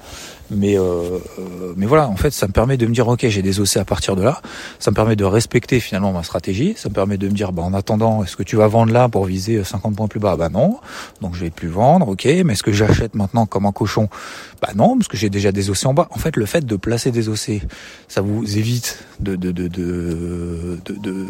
Mais, 0.50 0.78
euh, 0.78 1.20
euh, 1.40 1.74
mais 1.76 1.86
voilà, 1.86 2.08
en 2.08 2.16
fait, 2.16 2.32
ça 2.32 2.48
me 2.48 2.54
permet 2.54 2.78
de 2.78 2.88
me 2.88 2.94
dire, 2.94 3.08
ok, 3.08 3.28
j'ai 3.28 3.42
des 3.42 3.60
OC 3.60 3.78
à 3.78 3.86
partir 3.86 4.16
de 4.16 4.24
là. 4.24 4.42
Ça 4.80 4.92
me 4.92 4.96
permet 4.96 5.16
de 5.16 5.26
respecter 5.26 5.80
finalement 5.80 6.14
ma 6.14 6.24
stratégie. 6.24 6.74
Ça 6.78 6.90
me 6.90 6.94
permet 6.94 7.18
de 7.18 7.28
me 7.28 7.34
dire, 7.34 7.52
bah, 7.52 7.64
en 7.64 7.74
attendant, 7.74 8.24
est-ce 8.24 8.36
que 8.36 8.44
tu 8.44 8.56
vas 8.56 8.68
vendre 8.68 8.94
là 8.94 9.10
pour 9.10 9.26
viser 9.26 9.64
50 9.64 9.96
points 9.96 10.08
plus 10.08 10.20
bas? 10.20 10.36
Bah 10.38 10.50
non. 10.50 10.78
Donc 11.22 11.36
je 11.36 11.42
vais 11.42 11.50
plus 11.50 11.68
vendre, 11.68 12.08
ok. 12.08 12.26
Mais 12.46 12.54
est-ce 12.54 12.64
que 12.64 12.72
j'achète 12.72 13.16
maintenant 13.16 13.46
comme 13.46 13.66
un 13.66 13.72
cochon? 13.72 14.10
Bah 14.62 14.70
non, 14.76 14.98
parce 14.98 15.08
que 15.08 15.18
j'ai 15.18 15.30
déjà 15.30 15.52
des 15.52 15.70
OC 15.70 15.86
en 15.86 15.94
bas. 15.94 16.08
En 16.12 16.18
fait, 16.18 16.36
le 16.36 16.46
fait 16.46 16.66
de 16.66 16.76
placer 16.76 17.12
des 17.12 17.30
OC, 17.30 17.62
ça 18.08 18.22
vous 18.22 18.58
évite 18.58 19.04
de, 19.20 19.36
de, 19.36 19.52
de, 19.52 19.68
de, 19.68 20.80
de 20.86 21.26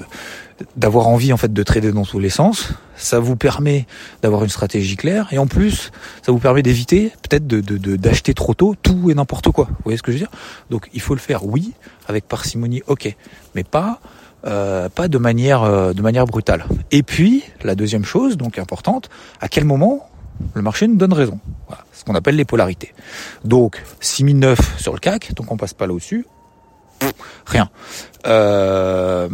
d'avoir 0.76 1.08
envie 1.08 1.34
en 1.34 1.38
fait 1.38 1.54
de 1.54 1.64
trader 1.64 1.92
dans 1.92 2.06
tous 2.06 2.20
les 2.20 2.30
sens. 2.30 2.70
Ça 2.96 3.20
vous 3.20 3.36
permet 3.36 3.86
d'avoir 4.22 4.44
une 4.44 4.50
stratégie 4.50 4.96
claire 4.96 5.28
et 5.32 5.38
en 5.38 5.48
plus, 5.48 5.92
ça 6.24 6.32
vous 6.32 6.40
permet 6.40 6.64
d'éviter 6.64 7.12
peut-être 7.28 7.46
de, 7.48 7.62
d'acheter 7.96 8.34
trop 8.34 8.54
tôt 8.54 8.76
tout 8.82 9.12
et 9.12 9.14
n'importe 9.14 9.52
quoi. 9.52 9.66
Vous 9.70 9.84
voyez 9.84 9.98
ce 9.98 10.04
que 10.04 10.12
je 10.12 10.18
veux 10.18 10.22
dire? 10.22 10.32
Donc 10.70 10.90
il 10.94 11.02
faut 11.02 11.14
le 11.14 11.20
faire, 11.20 11.46
oui, 11.46 11.74
avec 12.08 12.28
parcimonie, 12.28 12.82
ok, 12.88 13.16
mais 13.56 13.64
pas 13.64 14.00
euh, 14.46 14.88
pas 14.88 15.08
de 15.08 15.18
manière 15.18 15.64
euh, 15.64 15.94
de 15.94 16.02
manière 16.02 16.26
brutale. 16.26 16.66
Et 16.92 17.04
puis 17.04 17.44
la 17.64 17.76
deuxième 17.76 18.06
chose, 18.06 18.38
donc 18.38 18.60
importante, 18.60 19.10
à 19.42 19.50
quel 19.50 19.66
moment 19.66 20.10
le 20.54 20.62
marché 20.62 20.88
nous 20.88 20.96
donne 20.96 21.14
raison? 21.14 21.40
Voilà, 21.68 21.84
ce 21.92 22.04
qu'on 22.04 22.16
appelle 22.16 22.36
les 22.36 22.46
polarités. 22.46 22.94
Donc 23.44 23.84
6009 24.00 24.80
sur 24.80 24.94
le 24.94 25.00
CAC, 25.00 25.34
donc 25.34 25.52
on 25.52 25.58
passe 25.58 25.74
pas 25.74 25.88
là 25.88 25.94
dessus 25.94 26.26
rien. 27.46 27.70
Euh, 28.26 29.28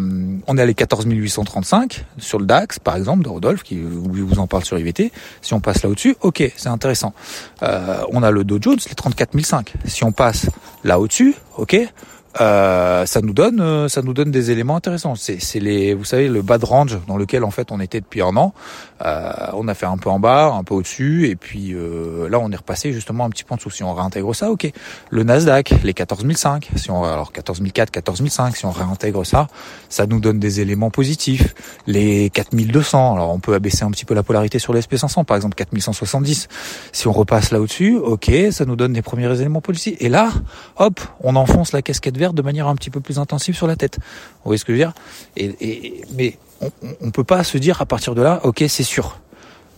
on 0.48 0.58
est 0.58 0.62
allé 0.62 0.74
14 0.74 1.06
835 1.08 2.06
sur 2.18 2.40
le 2.40 2.46
DAX, 2.46 2.80
par 2.80 2.96
exemple, 2.96 3.24
de 3.24 3.30
Rodolphe, 3.30 3.64
qui 3.64 3.80
vous 3.82 4.40
en 4.40 4.48
parle 4.48 4.64
sur 4.64 4.78
IVT. 4.78 5.12
Si 5.42 5.54
on 5.54 5.60
passe 5.60 5.84
là 5.84 5.90
au-dessus, 5.90 6.16
ok, 6.22 6.44
c'est 6.56 6.70
intéressant. 6.70 7.14
Euh, 7.64 8.04
on 8.12 8.24
a 8.24 8.32
le 8.32 8.44
Dow 8.44 8.60
Jones, 8.62 8.78
les 8.88 8.96
34 8.96 9.40
500. 9.40 9.64
Si 9.86 10.04
on 10.04 10.12
passe 10.12 10.48
là 10.84 11.00
au-dessus, 11.00 11.36
ok, 11.58 11.78
euh, 12.42 13.06
ça 13.06 13.22
nous 13.22 13.34
donne 13.34 13.60
euh, 13.62 13.88
ça 13.88 14.02
nous 14.02 14.14
donne 14.14 14.32
des 14.32 14.52
éléments 14.52 14.76
intéressants. 14.76 15.16
C'est 15.16 15.60
les 15.60 15.94
vous 15.94 16.06
savez 16.06 16.28
le 16.28 16.42
bad 16.42 16.64
range 16.64 16.98
dans 17.08 17.18
lequel 17.18 17.44
en 17.44 17.52
fait 17.52 17.72
on 17.72 17.80
était 17.80 18.02
depuis 18.02 18.22
un 18.22 18.36
an. 18.38 18.54
Euh, 19.06 19.32
on 19.54 19.68
a 19.68 19.74
fait 19.74 19.86
un 19.86 19.98
peu 19.98 20.10
en 20.10 20.20
bas, 20.20 20.52
un 20.54 20.64
peu 20.64 20.74
au-dessus 20.74 21.28
et 21.28 21.36
puis 21.36 21.74
euh, 21.74 22.30
là 22.30 22.40
on 22.40 22.52
est 22.52 22.56
repassé 22.56 22.92
justement 22.94 23.26
un 23.26 23.30
petit 23.30 23.44
peu 23.44 23.54
en 23.54 23.58
dessous. 23.58 23.70
Si 23.70 23.84
on 23.84 23.94
réintègre 23.94 24.36
ça, 24.36 24.50
ok. 24.50 24.72
Le 25.10 25.24
Nasdaq, 25.24 25.76
les 25.84 25.94
14005, 25.94 26.72
si 26.76 26.90
on 26.90 27.04
alors 27.04 27.32
14004, 27.32 27.92
14005, 27.92 28.56
si 28.56 28.66
on 28.66 28.72
réintègre 28.72 29.26
ça, 29.26 29.48
ça 29.90 30.08
nous 30.08 30.20
donne 30.20 30.40
des 30.40 30.60
éléments 30.60 30.90
positifs. 30.90 31.54
Les 31.86 32.30
4200, 32.32 33.16
alors 33.16 33.30
on 33.32 33.40
peut 33.40 33.54
abaisser 33.54 33.84
un 33.84 33.92
petit 33.92 34.06
peu 34.06 34.14
la 34.14 34.24
polarité 34.24 34.58
sur 34.58 34.74
l'SP 34.74 34.96
500 34.96 35.24
par 35.24 35.36
exemple 35.36 35.56
4170. 35.56 36.48
Si 36.92 37.08
on 37.08 37.12
repasse 37.12 37.52
là 37.52 37.60
au-dessus, 37.60 37.98
ok, 37.98 38.32
ça 38.52 38.66
nous 38.66 38.76
donne 38.76 38.94
des 38.94 39.02
premiers 39.02 39.32
éléments 39.40 39.62
positifs. 39.62 39.98
Et 40.00 40.10
là, 40.10 40.32
hop, 40.78 41.00
on 41.22 41.36
enfonce 41.36 41.74
la 41.74 41.82
casquette 41.82 42.18
de 42.32 42.42
manière 42.42 42.68
un 42.68 42.76
petit 42.76 42.90
peu 42.90 43.02
plus 43.02 43.20
intensive 43.20 43.56
sur 43.58 43.68
la 43.68 43.76
tête. 43.76 43.98
Vous 43.98 44.46
voyez 44.46 44.58
ce 44.58 44.64
que 44.64 44.72
je 44.74 44.78
veux 44.78 44.84
dire? 44.86 44.94
Et, 45.36 46.02
Mais 46.16 46.38
on 47.02 47.08
ne 47.08 47.12
peut 47.12 47.26
pas 47.26 47.44
se 47.44 47.58
dire 47.58 47.82
à 47.82 47.86
partir 47.86 48.16
de 48.16 48.22
là, 48.22 48.40
ok, 48.44 48.64
c'est 48.70 48.84
sûr. 48.84 49.20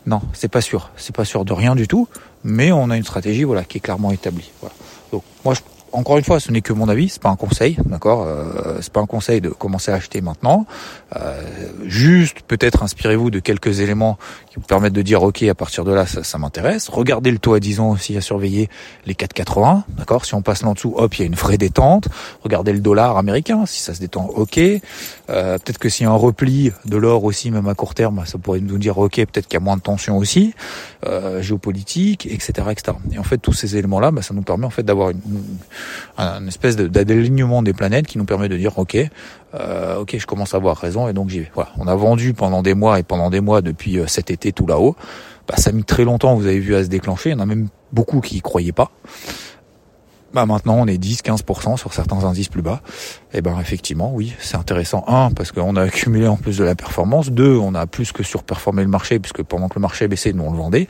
Non, 0.06 0.22
c'est 0.34 0.50
pas 0.50 0.62
sûr. 0.62 0.92
C'est 0.98 1.16
pas 1.16 1.26
sûr 1.26 1.46
de 1.46 1.54
rien 1.54 1.76
du 1.76 1.88
tout, 1.88 2.08
mais 2.44 2.72
on 2.72 2.92
a 2.92 2.98
une 2.98 3.04
stratégie 3.04 3.44
voilà, 3.44 3.64
qui 3.64 3.80
est 3.80 3.82
clairement 3.82 4.12
établie. 4.12 4.52
Donc 5.12 5.24
moi, 5.44 5.56
encore 5.96 6.18
une 6.18 6.24
fois, 6.24 6.40
ce 6.40 6.52
n'est 6.52 6.62
que 6.62 6.74
mon 6.74 6.90
avis, 6.90 7.10
c'est 7.10 7.22
pas 7.22 7.30
un 7.30 7.36
conseil, 7.36 7.78
d'accord 7.86 8.26
euh, 8.28 8.78
C'est 8.82 8.92
pas 8.92 9.00
un 9.00 9.06
conseil 9.06 9.40
de 9.40 9.50
commencer 9.50 9.92
à 9.92 9.96
acheter 9.96 10.22
maintenant. 10.22 10.66
Euh, 11.16 11.42
juste, 11.86 12.42
peut-être 12.48 12.84
inspirez-vous 12.84 13.32
de 13.32 13.40
quelques 13.40 13.80
éléments 13.80 14.18
qui 14.50 14.58
vous 14.58 14.66
permettent 14.66 14.94
de 14.94 15.02
dire, 15.02 15.24
ok, 15.24 15.44
à 15.44 15.56
partir 15.56 15.86
de 15.86 15.94
là, 15.94 16.06
ça, 16.06 16.24
ça 16.24 16.38
m'intéresse. 16.38 16.90
Regardez 16.90 17.32
le 17.32 17.40
taux 17.40 17.54
à 17.54 17.60
10 17.60 17.80
ans 17.80 17.92
aussi 17.92 18.18
à 18.18 18.22
surveiller 18.22 18.70
les 19.06 19.14
4,80, 19.14 19.84
d'accord 19.98 20.26
Si 20.26 20.34
on 20.36 20.42
passe 20.42 20.64
en 20.64 20.74
dessous, 20.74 20.94
hop, 20.98 21.16
il 21.16 21.22
y 21.22 21.24
a 21.24 21.28
une 21.28 21.36
vraie 21.36 21.58
détente. 21.58 22.10
Regardez 22.44 22.74
le 22.74 22.80
dollar 22.80 23.18
américain, 23.18 23.66
si 23.66 23.80
ça 23.80 23.94
se 23.94 24.00
détend, 24.00 24.26
ok. 24.26 24.58
Euh, 24.58 25.58
peut-être 25.58 25.78
que 25.78 25.90
s'il 25.90 26.06
y 26.06 26.08
a 26.08 26.12
un 26.12 26.16
repli 26.16 26.72
de 26.86 26.98
l'or 26.98 27.24
aussi, 27.24 27.52
même 27.52 27.68
à 27.68 27.74
court 27.74 27.94
terme, 27.94 28.24
ça 28.26 28.38
pourrait 28.38 28.60
nous 28.60 28.78
dire, 28.78 28.98
ok, 28.98 29.16
peut-être 29.16 29.48
qu'il 29.48 29.56
y 29.56 29.62
a 29.62 29.64
moins 29.64 29.78
de 29.78 29.82
tension 29.82 30.18
aussi, 30.18 30.54
euh, 31.06 31.42
géopolitique, 31.42 32.26
etc., 32.26 32.68
etc. 32.72 32.98
Et 33.14 33.18
en 33.18 33.24
fait, 33.24 33.38
tous 33.38 33.54
ces 33.54 33.78
éléments-là, 33.78 34.12
bah, 34.12 34.22
ça 34.22 34.34
nous 34.34 34.42
permet 34.42 34.66
en 34.66 34.70
fait 34.70 34.84
d'avoir 34.84 35.12
une, 35.12 35.20
espèce 36.48 36.76
d'alignement 36.76 37.62
des 37.62 37.74
planètes 37.74 38.08
qui 38.08 38.18
nous 38.18 38.26
permet 38.26 38.50
de 38.50 38.58
dire, 38.58 38.78
ok, 38.78 38.98
euh, 39.56 39.98
ok, 39.98 40.16
je 40.18 40.26
commence 40.26 40.54
à 40.54 40.58
avoir 40.58 40.78
raison 40.78 41.08
et 41.08 41.14
donc 41.14 41.30
j'y 41.30 41.40
vais. 41.40 41.52
Voilà, 41.54 41.72
on 41.78 41.88
a 41.88 41.96
vendu 41.96 42.34
pendant 42.34 42.62
des 42.62 42.74
mois 42.74 43.00
et 43.00 43.04
pendant 43.04 43.30
des 43.30 43.42
mois 43.42 43.62
depuis 43.62 44.00
euh, 44.00 44.08
cet 44.08 44.32
été 44.32 44.52
tout 44.52 44.68
là-haut. 44.68 44.96
Bah, 45.48 45.56
ça 45.58 45.70
a 45.70 45.74
mis 45.74 45.84
très 45.84 46.04
longtemps, 46.04 46.36
vous 46.36 46.48
avez 46.48 46.60
vu, 46.60 46.76
à 46.76 46.84
se 46.84 46.90
déclencher. 46.90 47.30
Il 47.30 47.34
y 47.34 47.36
en 47.36 47.40
a 47.40 47.46
même 47.46 47.68
beaucoup 47.92 48.20
qui 48.20 48.38
y 48.38 48.42
croyaient 48.42 48.72
pas. 48.72 48.92
Bah 50.36 50.46
maintenant 50.46 50.76
on 50.80 50.86
est 50.86 51.02
10-15% 51.02 51.78
sur 51.78 51.94
certains 51.94 52.26
indices 52.26 52.50
plus 52.50 52.62
bas. 52.62 52.82
Et 53.32 53.38
eh 53.38 53.42
ben 53.42 53.58
effectivement 53.58 54.12
oui 54.14 54.36
c'est 54.38 54.58
intéressant. 54.58 55.06
Un 55.08 55.32
parce 55.32 55.54
qu'on 55.54 55.78
a 55.78 55.84
accumulé 55.84 56.28
en 56.28 56.36
plus 56.36 56.58
de 56.58 56.66
la 56.66 56.76
performance. 56.76 57.30
Deux 57.30 57.56
on 57.56 57.74
a 57.74 57.88
plus 57.88 58.12
que 58.12 58.22
surperformé 58.22 58.84
le 58.84 58.90
marché 58.90 59.18
puisque 59.20 59.44
pendant 59.44 59.70
que 59.70 59.76
le 59.76 59.82
marché 59.82 60.10
baissait 60.10 60.34
nous 60.34 60.44
on 60.44 60.52
le 60.52 60.58
vendait. 60.58 60.88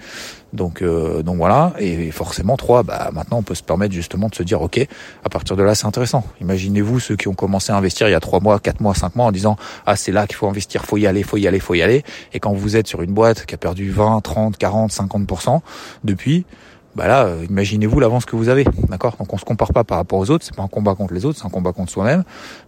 Donc 0.51 0.81
euh, 0.81 1.21
donc 1.21 1.37
voilà 1.37 1.73
et 1.77 2.09
forcément 2.09 2.57
trois 2.57 2.81
bah 2.81 3.11
maintenant 3.13 3.37
on 3.37 3.43
peut 3.43 3.53
se 3.53 3.61
permettre 3.61 3.93
justement 3.93 4.29
de 4.29 4.35
se 4.35 4.41
dire 4.41 4.63
ok 4.63 4.79
à 5.23 5.29
partir 5.29 5.55
de 5.55 5.61
là 5.61 5.75
c'est 5.75 5.85
intéressant. 5.85 6.23
Imaginez-vous 6.41 6.99
ceux 6.99 7.15
qui 7.15 7.27
ont 7.27 7.35
commencé 7.35 7.71
à 7.71 7.77
investir 7.77 8.07
il 8.07 8.13
y 8.13 8.15
a 8.15 8.19
trois 8.19 8.39
mois, 8.39 8.59
quatre 8.59 8.81
mois, 8.81 8.95
cinq 8.95 9.15
mois 9.15 9.27
en 9.27 9.31
disant 9.31 9.57
ah 9.85 9.95
c'est 9.95 10.11
là 10.11 10.25
qu'il 10.25 10.37
faut 10.37 10.47
investir, 10.47 10.85
faut 10.85 10.97
y 10.97 11.05
aller, 11.05 11.21
faut 11.21 11.37
y 11.37 11.45
aller, 11.45 11.59
faut 11.59 11.75
y 11.75 11.83
aller. 11.83 12.03
Et 12.33 12.39
quand 12.39 12.53
vous 12.53 12.77
êtes 12.77 12.87
sur 12.87 13.03
une 13.03 13.13
boîte 13.13 13.45
qui 13.45 13.53
a 13.53 13.59
perdu 13.59 13.91
20, 13.91 14.21
30, 14.21 14.57
40, 14.57 14.91
50% 14.91 15.59
depuis 16.03 16.47
bah 16.95 17.07
là, 17.07 17.25
euh, 17.25 17.45
imaginez-vous 17.49 17.99
l'avance 17.99 18.25
que 18.25 18.35
vous 18.35 18.49
avez, 18.49 18.65
d'accord? 18.89 19.15
Donc 19.17 19.33
on 19.33 19.37
se 19.37 19.45
compare 19.45 19.73
pas 19.73 19.83
par 19.83 19.97
rapport 19.97 20.19
aux 20.19 20.29
autres, 20.29 20.45
c'est 20.45 20.55
pas 20.55 20.63
un 20.63 20.67
combat 20.67 20.95
contre 20.95 21.13
les 21.13 21.25
autres, 21.25 21.37
c'est 21.39 21.45
un 21.45 21.49
combat 21.49 21.73
contre 21.73 21.91
soi-même. 21.91 22.23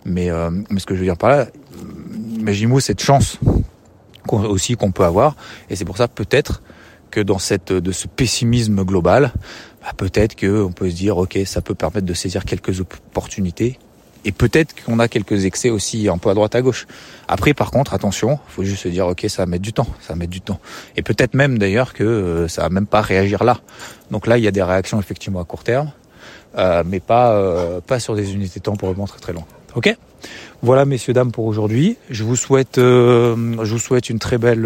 Mais, 0.05 0.29
euh, 0.29 0.49
mais 0.69 0.79
ce 0.79 0.85
que 0.85 0.95
je 0.95 0.99
veux 0.99 1.05
dire 1.05 1.17
par 1.17 1.29
là, 1.29 1.45
imaginez-vous 2.37 2.79
cette 2.79 3.01
chance 3.01 3.39
aussi 4.29 4.75
qu'on 4.75 4.91
peut 4.91 5.05
avoir, 5.05 5.35
et 5.69 5.75
c'est 5.77 5.85
pour 5.85 5.97
ça 5.97 6.09
peut-être 6.09 6.61
que 7.11 7.21
dans 7.21 7.39
cette 7.39 7.71
de 7.71 7.91
ce 7.93 8.07
pessimisme 8.07 8.83
global, 8.83 9.31
bah 9.81 9.93
peut-être 9.95 10.35
que 10.35 10.63
on 10.63 10.73
peut 10.73 10.89
se 10.89 10.95
dire 10.95 11.17
ok, 11.17 11.39
ça 11.45 11.61
peut 11.61 11.75
permettre 11.75 12.05
de 12.05 12.13
saisir 12.13 12.43
quelques 12.43 12.81
opportunités 12.81 13.79
et 14.25 14.31
peut-être 14.31 14.73
qu'on 14.83 14.99
a 14.99 15.07
quelques 15.07 15.45
excès 15.45 15.69
aussi 15.69 16.09
un 16.09 16.17
peu 16.17 16.29
à 16.29 16.33
droite 16.33 16.55
à 16.55 16.61
gauche. 16.61 16.87
Après, 17.27 17.53
par 17.53 17.71
contre, 17.71 17.93
attention, 17.93 18.39
faut 18.47 18.63
juste 18.63 18.83
se 18.83 18.87
dire, 18.87 19.07
ok, 19.07 19.25
ça 19.27 19.43
va 19.43 19.45
mettre 19.45 19.63
du 19.63 19.73
temps, 19.73 19.87
ça 20.01 20.13
va 20.13 20.15
mettre 20.15 20.31
du 20.31 20.41
temps. 20.41 20.59
Et 20.95 21.01
peut-être 21.01 21.33
même 21.33 21.57
d'ailleurs 21.57 21.93
que 21.93 22.03
euh, 22.03 22.47
ça 22.47 22.63
va 22.63 22.69
même 22.69 22.87
pas 22.87 23.01
réagir 23.01 23.43
là. 23.43 23.59
Donc 24.11 24.27
là, 24.27 24.37
il 24.37 24.43
y 24.43 24.47
a 24.47 24.51
des 24.51 24.63
réactions 24.63 24.99
effectivement 24.99 25.41
à 25.41 25.45
court 25.45 25.63
terme, 25.63 25.91
euh, 26.57 26.83
mais 26.85 26.99
pas 26.99 27.33
euh, 27.33 27.81
pas 27.81 27.99
sur 27.99 28.15
des 28.15 28.33
unités 28.33 28.59
de 28.59 28.63
temps 28.63 28.75
pour 28.75 28.89
vraiment 28.89 29.07
très 29.07 29.19
très 29.19 29.33
loin. 29.33 29.45
Ok? 29.75 29.95
Voilà, 30.63 30.85
messieurs 30.85 31.13
dames, 31.13 31.31
pour 31.31 31.45
aujourd'hui. 31.45 31.97
Je 32.09 32.23
vous 32.23 32.35
souhaite, 32.35 32.77
je 32.77 33.33
vous 33.71 33.79
souhaite 33.79 34.09
une 34.09 34.17
très 34.17 34.39
belle 34.39 34.65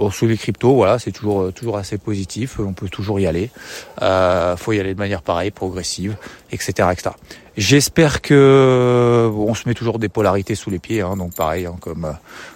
Bon, 0.00 0.10
sur 0.10 0.26
les 0.26 0.38
cryptos, 0.38 0.74
voilà, 0.74 0.98
c'est 0.98 1.12
toujours 1.12 1.42
euh, 1.42 1.52
toujours 1.52 1.76
assez 1.76 1.98
positif. 1.98 2.58
On 2.58 2.72
peut 2.72 2.88
toujours 2.88 3.20
y 3.20 3.26
aller. 3.26 3.50
Euh, 4.00 4.56
faut 4.56 4.72
y 4.72 4.80
aller 4.80 4.94
de 4.94 4.98
manière 4.98 5.20
pareille, 5.20 5.50
progressive, 5.50 6.16
etc.. 6.52 6.88
J'espère 7.58 8.22
que 8.22 9.30
on 9.30 9.52
se 9.52 9.68
met 9.68 9.74
toujours 9.74 9.98
des 9.98 10.08
polarités 10.08 10.54
sous 10.54 10.70
les 10.70 10.78
pieds, 10.78 11.02
hein, 11.02 11.18
donc 11.18 11.34
pareil, 11.34 11.66
hein, 11.66 11.76
comme 11.82 12.06
euh, 12.06 12.12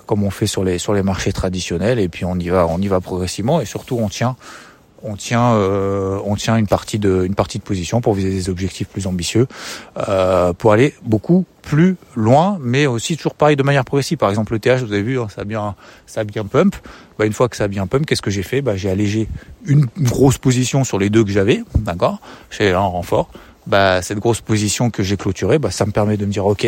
comme 0.07 0.23
on 0.23 0.31
fait 0.31 0.47
sur 0.47 0.65
les 0.65 0.79
sur 0.79 0.95
les 0.95 1.03
marchés 1.03 1.35
traditionnels, 1.35 1.99
et 1.99 2.09
puis 2.09 2.25
on 2.25 2.39
y 2.39 2.49
va 2.49 2.67
on 2.67 2.79
y 2.79 2.89
va 2.89 3.03
progressivement, 3.03 3.61
et 3.61 3.67
surtout 3.67 3.99
on 3.99 4.09
tient 4.09 4.37
on 5.05 5.17
tient, 5.17 5.53
euh, 5.55 6.19
on 6.25 6.35
tient 6.35 6.57
une 6.57 6.67
partie 6.67 6.99
de, 6.99 7.25
une 7.25 7.35
partie 7.35 7.59
de 7.59 7.63
position 7.63 8.01
pour 8.01 8.15
viser 8.15 8.31
des 8.31 8.49
objectifs 8.49 8.89
plus 8.89 9.07
ambitieux, 9.07 9.47
euh, 10.09 10.53
pour 10.53 10.73
aller 10.73 10.95
beaucoup 11.05 11.45
plus 11.63 11.97
loin, 12.17 12.59
mais 12.61 12.87
aussi 12.87 13.17
toujours 13.17 13.35
pareil 13.35 13.57
de 13.57 13.63
manière 13.63 13.85
progressive. 13.85 14.19
Par 14.19 14.31
exemple, 14.31 14.55
le 14.55 14.59
TH, 14.59 14.83
vous 14.83 14.93
avez 14.93 15.03
vu, 15.03 15.21
hein, 15.21 15.29
ça 15.35 15.43
a 15.43 15.45
bien, 15.45 15.77
ça 16.07 16.25
bien 16.25 16.45
pump. 16.45 16.75
Bah, 17.19 17.27
une 17.27 17.33
fois 17.33 17.49
que 17.49 17.57
ça 17.57 17.65
a 17.65 17.69
bien 17.69 17.87
pump, 17.87 18.07
qu'est-ce 18.07 18.23
que 18.23 18.31
j'ai 18.31 18.43
fait? 18.43 18.63
Bah, 18.63 18.77
J'ai 18.77 18.91
allégé 18.91 19.29
une 19.67 19.87
grosse 20.01 20.39
position 20.39 20.85
sur 20.85 20.99
les 20.99 21.11
deux 21.11 21.23
que 21.23 21.31
j'avais, 21.31 21.63
d'accord? 21.75 22.19
J'ai 22.51 22.73
un 22.73 22.81
renfort 22.81 23.29
bah, 23.67 24.03
cette 24.03 24.19
grosse 24.19 24.41
position 24.41 24.91
que 24.91 25.03
j'ai 25.03 25.17
clôturée, 25.17 25.59
bah, 25.59 25.71
ça 25.71 25.87
me 25.87 25.91
permet 25.91 26.17
de 26.17 26.27
me 26.27 26.33
dire 26.33 26.45
ok, 26.45 26.67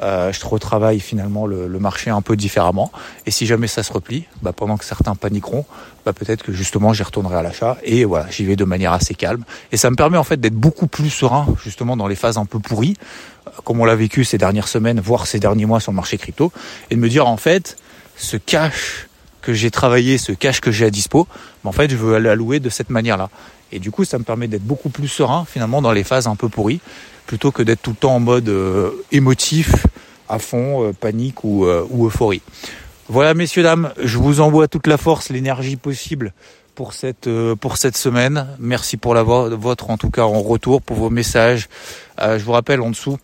euh, 0.00 0.32
je 0.32 0.44
retravaille 0.44 0.98
finalement 0.98 1.46
le, 1.46 1.68
le, 1.68 1.78
marché 1.78 2.10
un 2.10 2.20
peu 2.20 2.36
différemment. 2.36 2.90
Et 3.26 3.30
si 3.30 3.46
jamais 3.46 3.68
ça 3.68 3.82
se 3.82 3.92
replie, 3.92 4.24
bah, 4.42 4.52
pendant 4.52 4.76
que 4.76 4.84
certains 4.84 5.14
paniqueront, 5.14 5.64
bah, 6.04 6.12
peut-être 6.12 6.42
que 6.42 6.52
justement 6.52 6.92
j'y 6.92 7.04
retournerai 7.04 7.36
à 7.36 7.42
l'achat 7.42 7.78
et 7.84 8.04
voilà, 8.04 8.26
j'y 8.30 8.44
vais 8.44 8.56
de 8.56 8.64
manière 8.64 8.92
assez 8.92 9.14
calme. 9.14 9.44
Et 9.70 9.76
ça 9.76 9.88
me 9.90 9.96
permet 9.96 10.18
en 10.18 10.24
fait 10.24 10.40
d'être 10.40 10.54
beaucoup 10.54 10.88
plus 10.88 11.10
serein 11.10 11.46
justement 11.62 11.96
dans 11.96 12.08
les 12.08 12.16
phases 12.16 12.38
un 12.38 12.46
peu 12.46 12.58
pourries, 12.58 12.96
euh, 13.46 13.50
comme 13.64 13.80
on 13.80 13.84
l'a 13.84 13.94
vécu 13.94 14.24
ces 14.24 14.38
dernières 14.38 14.68
semaines, 14.68 15.00
voire 15.00 15.26
ces 15.26 15.38
derniers 15.38 15.66
mois 15.66 15.78
sur 15.78 15.92
le 15.92 15.96
marché 15.96 16.18
crypto, 16.18 16.52
et 16.90 16.96
de 16.96 17.00
me 17.00 17.08
dire 17.08 17.28
en 17.28 17.36
fait, 17.36 17.76
ce 18.16 18.36
cash 18.36 19.06
que 19.42 19.52
j'ai 19.52 19.70
travaillé, 19.70 20.18
ce 20.18 20.32
cash 20.32 20.60
que 20.60 20.72
j'ai 20.72 20.86
à 20.86 20.90
dispo, 20.90 21.28
bah, 21.62 21.70
en 21.70 21.72
fait 21.72 21.88
je 21.88 21.96
veux 21.96 22.18
l'allouer 22.18 22.58
de 22.58 22.68
cette 22.68 22.90
manière-là. 22.90 23.30
Et 23.72 23.78
du 23.78 23.90
coup, 23.90 24.04
ça 24.04 24.18
me 24.18 24.24
permet 24.24 24.48
d'être 24.48 24.64
beaucoup 24.64 24.90
plus 24.90 25.08
serein 25.08 25.44
finalement 25.48 25.82
dans 25.82 25.92
les 25.92 26.04
phases 26.04 26.26
un 26.26 26.36
peu 26.36 26.48
pourries, 26.48 26.80
plutôt 27.26 27.50
que 27.50 27.62
d'être 27.62 27.82
tout 27.82 27.90
le 27.90 27.96
temps 27.96 28.14
en 28.14 28.20
mode 28.20 28.48
euh, 28.48 28.90
émotif, 29.10 29.86
à 30.28 30.38
fond, 30.38 30.84
euh, 30.84 30.92
panique 30.92 31.42
ou, 31.44 31.64
euh, 31.64 31.86
ou, 31.90 32.06
euphorie. 32.06 32.42
Voilà, 33.08 33.34
messieurs, 33.34 33.62
dames, 33.62 33.92
je 34.02 34.18
vous 34.18 34.40
envoie 34.40 34.68
toute 34.68 34.86
la 34.86 34.96
force, 34.96 35.30
l'énergie 35.30 35.76
possible 35.76 36.32
pour 36.74 36.94
cette, 36.94 37.28
pour 37.60 37.76
cette 37.76 37.96
semaine. 37.96 38.46
Merci 38.58 38.96
pour 38.96 39.14
la 39.14 39.22
vôtre, 39.22 39.90
en 39.90 39.98
tout 39.98 40.10
cas 40.10 40.22
en 40.22 40.40
retour, 40.40 40.80
pour 40.80 40.96
vos 40.96 41.10
messages. 41.10 41.68
je 42.18 42.42
vous 42.42 42.52
rappelle 42.52 42.80
en 42.80 42.88
dessous, 42.88 43.18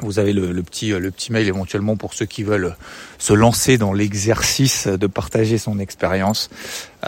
vous 0.00 0.18
avez 0.18 0.34
le, 0.34 0.62
petit, 0.62 0.90
le 0.90 1.10
petit 1.10 1.32
mail 1.32 1.48
éventuellement 1.48 1.96
pour 1.96 2.12
ceux 2.12 2.26
qui 2.26 2.42
veulent 2.42 2.76
se 3.18 3.32
lancer 3.32 3.78
dans 3.78 3.94
l'exercice 3.94 4.88
de 4.88 5.06
partager 5.06 5.56
son 5.56 5.78
expérience. 5.78 6.50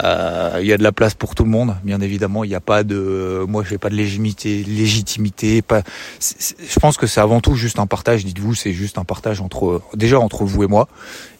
Euh, 0.03 0.57
il 0.59 0.65
y 0.65 0.73
a 0.73 0.77
de 0.77 0.83
la 0.83 0.91
place 0.91 1.13
pour 1.13 1.35
tout 1.35 1.43
le 1.43 1.51
monde, 1.51 1.75
bien 1.83 2.01
évidemment. 2.01 2.43
Il 2.43 2.49
n'y 2.49 2.55
a 2.55 2.61
pas 2.61 2.83
de, 2.83 3.45
moi, 3.47 3.63
j'ai 3.67 3.77
pas 3.77 3.89
de 3.89 3.95
légitimité, 3.95 4.63
légitimité. 4.63 5.61
Pas. 5.61 5.83
je 6.19 6.79
pense 6.79 6.97
que 6.97 7.05
c'est 7.05 7.21
avant 7.21 7.41
tout 7.41 7.53
juste 7.53 7.77
un 7.77 7.85
partage. 7.85 8.25
Dites-vous, 8.25 8.55
c'est 8.55 8.73
juste 8.73 8.97
un 8.97 9.03
partage 9.03 9.39
entre, 9.39 9.83
déjà 9.93 10.19
entre 10.19 10.43
vous 10.43 10.63
et 10.63 10.67
moi, 10.67 10.87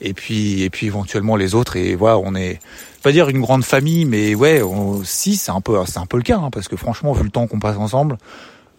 et 0.01 0.13
puis, 0.13 0.61
et 0.61 0.69
puis 0.69 0.85
éventuellement 0.85 1.35
les 1.35 1.55
autres. 1.55 1.77
Et 1.77 1.95
voilà, 1.95 2.19
on 2.19 2.35
est, 2.35 2.59
pas 3.01 3.11
dire 3.11 3.27
une 3.29 3.41
grande 3.41 3.63
famille, 3.63 4.05
mais 4.05 4.35
ouais, 4.35 4.61
si 5.03 5.35
c'est 5.35 5.51
un 5.51 5.61
peu, 5.61 5.77
c'est 5.87 5.99
un 5.99 6.05
peu 6.05 6.17
le 6.17 6.23
cas, 6.23 6.37
hein, 6.37 6.49
parce 6.51 6.67
que 6.67 6.75
franchement, 6.75 7.13
vu 7.13 7.23
le 7.23 7.31
temps 7.31 7.47
qu'on 7.47 7.59
passe 7.59 7.77
ensemble. 7.77 8.17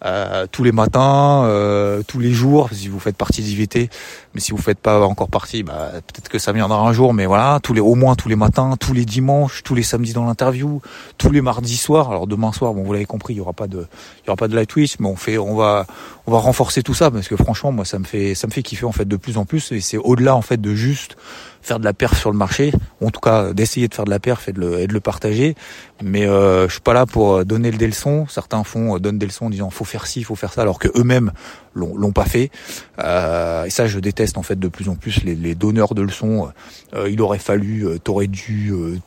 Euh, 0.03 0.47
tous 0.51 0.63
les 0.63 0.71
matins, 0.71 1.43
euh, 1.45 2.01
tous 2.07 2.19
les 2.19 2.31
jours, 2.31 2.69
si 2.71 2.87
vous 2.87 2.99
faites 2.99 3.15
partie 3.15 3.43
d'IVT, 3.43 3.89
mais 4.33 4.41
si 4.41 4.51
vous 4.51 4.57
faites 4.57 4.79
pas 4.79 4.99
encore 5.01 5.29
partie, 5.29 5.61
bah, 5.61 5.91
peut-être 5.93 6.27
que 6.27 6.39
ça 6.39 6.51
viendra 6.53 6.79
un 6.79 6.91
jour, 6.91 7.13
mais 7.13 7.27
voilà, 7.27 7.59
tous 7.61 7.73
les, 7.73 7.81
au 7.81 7.93
moins 7.93 8.15
tous 8.15 8.27
les 8.27 8.35
matins, 8.35 8.75
tous 8.79 8.93
les 8.93 9.05
dimanches, 9.05 9.61
tous 9.61 9.75
les 9.75 9.83
samedis 9.83 10.13
dans 10.13 10.25
l'interview, 10.25 10.81
tous 11.19 11.29
les 11.29 11.41
mardis 11.41 11.77
soirs. 11.77 12.09
Alors 12.09 12.25
demain 12.25 12.51
soir, 12.51 12.73
bon, 12.73 12.83
vous 12.83 12.93
l'avez 12.93 13.05
compris, 13.05 13.35
il 13.35 13.37
y 13.37 13.41
aura 13.41 13.53
pas 13.53 13.67
de, 13.67 13.85
il 14.23 14.27
y 14.27 14.29
aura 14.29 14.37
pas 14.37 14.47
de 14.47 14.57
live 14.57 14.65
twist, 14.65 14.99
mais 14.99 15.07
on 15.07 15.15
fait, 15.15 15.37
on 15.37 15.55
va, 15.55 15.85
on 16.25 16.31
va 16.31 16.39
renforcer 16.39 16.81
tout 16.81 16.95
ça 16.95 17.11
parce 17.11 17.27
que 17.27 17.35
franchement, 17.35 17.71
moi, 17.71 17.85
ça 17.85 17.99
me 17.99 18.05
fait, 18.05 18.33
ça 18.33 18.47
me 18.47 18.51
fait 18.51 18.63
kiffer 18.63 18.85
en 18.85 18.91
fait 18.91 19.07
de 19.07 19.17
plus 19.17 19.37
en 19.37 19.45
plus, 19.45 19.71
et 19.71 19.81
c'est 19.81 19.97
au-delà 19.97 20.35
en 20.35 20.41
fait 20.41 20.59
de 20.59 20.73
juste 20.73 21.15
faire 21.61 21.79
de 21.79 21.85
la 21.85 21.93
perf 21.93 22.17
sur 22.17 22.31
le 22.31 22.37
marché, 22.37 22.73
en 23.01 23.09
tout 23.09 23.19
cas 23.19 23.53
d'essayer 23.53 23.87
de 23.87 23.93
faire 23.93 24.05
de 24.05 24.09
la 24.09 24.19
perf 24.19 24.49
et 24.49 24.53
de 24.53 24.59
le, 24.59 24.79
et 24.79 24.87
de 24.87 24.93
le 24.93 24.99
partager. 24.99 25.55
Mais 26.03 26.25
euh, 26.25 26.67
je 26.67 26.73
suis 26.73 26.81
pas 26.81 26.93
là 26.93 27.05
pour 27.05 27.35
euh, 27.35 27.43
donner 27.45 27.71
des 27.71 27.87
leçons. 27.87 28.25
Certains 28.27 28.63
font 28.63 28.95
euh, 28.95 28.99
donnent 28.99 29.19
des 29.19 29.25
leçons 29.27 29.45
en 29.45 29.49
disant 29.49 29.69
faut 29.69 29.85
faire 29.85 30.07
ci, 30.07 30.23
faut 30.23 30.35
faire 30.35 30.53
ça, 30.53 30.61
alors 30.61 30.79
que 30.79 30.87
eux-mêmes 30.95 31.31
l'ont 31.73 32.11
pas 32.11 32.25
fait. 32.25 32.51
Euh, 32.99 33.65
et 33.65 33.69
ça, 33.69 33.87
je 33.87 33.99
déteste 33.99 34.37
en 34.37 34.43
fait 34.43 34.59
de 34.59 34.67
plus 34.67 34.89
en 34.89 34.95
plus 34.95 35.23
les, 35.23 35.35
les 35.35 35.55
donneurs 35.55 35.93
de 35.93 36.01
leçons. 36.01 36.51
Euh, 36.93 37.09
il 37.09 37.21
aurait 37.21 37.39
fallu, 37.39 37.85
euh, 37.85 37.97
t'aurais 37.97 38.27
dû, 38.27 38.71
euh, 38.71 38.99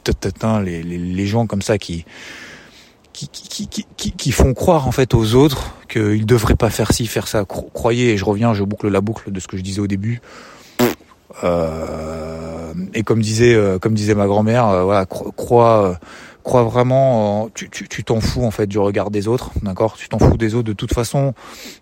les, 0.62 0.82
les, 0.82 0.98
les 0.98 1.26
gens 1.26 1.46
comme 1.46 1.62
ça 1.62 1.78
qui 1.78 2.04
qui, 3.14 3.28
qui, 3.28 3.68
qui, 3.68 4.12
qui, 4.12 4.32
font 4.32 4.54
croire 4.54 4.88
en 4.88 4.92
fait 4.92 5.14
aux 5.14 5.34
autres 5.36 5.76
qu'ils 5.88 6.26
devraient 6.26 6.56
pas 6.56 6.70
faire 6.70 6.92
ci, 6.92 7.06
faire 7.06 7.28
ça. 7.28 7.44
Croyez, 7.44 8.12
et 8.12 8.16
je 8.16 8.24
reviens, 8.24 8.54
je 8.54 8.64
boucle 8.64 8.88
la 8.88 9.00
boucle 9.00 9.30
de 9.30 9.38
ce 9.38 9.46
que 9.46 9.56
je 9.56 9.62
disais 9.62 9.80
au 9.80 9.86
début. 9.86 10.20
Euh, 11.42 12.72
et 12.92 13.02
comme 13.02 13.20
disait, 13.20 13.54
euh, 13.54 13.78
comme 13.78 13.94
disait 13.94 14.14
ma 14.14 14.26
grand-mère, 14.26 14.68
euh, 14.68 14.84
voilà, 14.84 15.06
crois, 15.06 15.98
crois 16.42 16.62
vraiment, 16.64 17.48
tu, 17.54 17.68
tu, 17.70 18.04
t'en 18.04 18.20
fous 18.20 18.44
en 18.44 18.50
fait 18.50 18.66
du 18.66 18.78
regard 18.78 19.10
des 19.10 19.28
autres, 19.28 19.50
d'accord? 19.62 19.96
Tu 19.96 20.08
t'en 20.08 20.18
fous 20.18 20.36
des 20.36 20.54
autres. 20.54 20.68
De 20.68 20.72
toute 20.72 20.92
façon, 20.92 21.34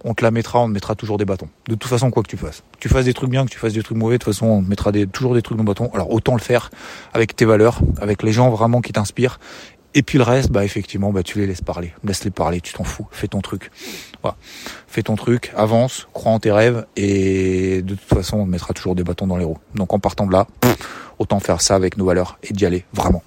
on 0.05 0.15
te 0.15 0.23
la 0.25 0.31
mettra, 0.31 0.61
on 0.61 0.69
te 0.69 0.73
mettra 0.73 0.95
toujours 0.95 1.19
des 1.19 1.25
bâtons. 1.25 1.49
De 1.69 1.75
toute 1.75 1.91
façon, 1.91 2.11
quoi 2.11 2.23
que 2.23 2.29
tu 2.29 2.37
fasses, 2.37 2.63
tu 2.79 2.89
fasses 2.89 3.05
des 3.05 3.15
trucs 3.15 3.31
bien, 3.31 3.45
que 3.45 3.51
tu 3.51 3.59
fasses 3.59 3.75
des 3.75 3.83
trucs 3.83 3.99
mauvais, 3.99 4.19
de 4.19 4.25
toute 4.25 4.33
façon, 4.33 4.47
on 4.47 4.63
te 4.63 4.69
mettra 4.69 4.93
toujours 5.13 5.35
des 5.35 5.43
trucs 5.43 5.59
dans 5.59 5.65
le 5.65 5.69
bâton. 5.69 5.91
Alors 5.95 6.11
autant 6.13 6.35
le 6.35 6.41
faire 6.41 6.71
avec 7.13 7.35
tes 7.37 7.45
valeurs, 7.45 7.81
avec 8.01 8.23
les 8.23 8.33
gens 8.33 8.51
vraiment 8.51 8.81
qui 8.81 8.93
t'inspirent 8.93 9.39
Et 9.95 10.03
puis 10.03 10.19
le 10.19 10.25
reste, 10.25 10.51
bah 10.51 10.65
effectivement, 10.65 11.13
bah 11.13 11.23
tu 11.23 11.39
les 11.39 11.47
laisses 11.47 11.61
parler, 11.61 11.93
laisse-les 12.03 12.31
parler, 12.31 12.61
tu 12.61 12.73
t'en 12.73 12.85
fous, 12.85 13.07
fais 13.11 13.29
ton 13.29 13.41
truc. 13.41 13.71
Voilà. 14.23 14.37
Fais 14.87 15.03
ton 15.03 15.17
truc, 15.17 15.53
avance, 15.57 16.09
crois 16.13 16.33
en 16.33 16.39
tes 16.39 16.53
rêves 16.53 16.87
et 16.97 17.83
de 17.83 17.95
toute 17.95 18.09
façon, 18.09 18.39
on 18.39 18.47
mettra 18.47 18.73
toujours 18.73 18.95
des 18.95 19.05
bâtons 19.05 19.27
dans 19.27 19.37
les 19.37 19.45
roues. 19.45 19.59
Donc 19.75 19.93
en 19.93 19.99
partant 19.99 20.27
de 20.27 20.33
là, 20.33 20.47
autant 21.19 21.41
faire 21.41 21.61
ça 21.61 21.75
avec 21.75 21.97
nos 21.97 22.07
valeurs 22.07 22.39
et 22.43 22.53
d'y 22.53 22.65
aller 22.65 22.85
vraiment. 22.93 23.23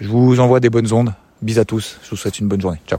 Je 0.00 0.08
vous 0.08 0.40
envoie 0.40 0.60
des 0.60 0.70
bonnes 0.70 0.92
ondes. 0.92 1.14
Bis 1.42 1.58
à 1.58 1.64
tous. 1.64 1.98
Je 2.04 2.10
vous 2.10 2.16
souhaite 2.16 2.38
une 2.38 2.48
bonne 2.48 2.60
journée. 2.60 2.78
Ciao. 2.86 2.98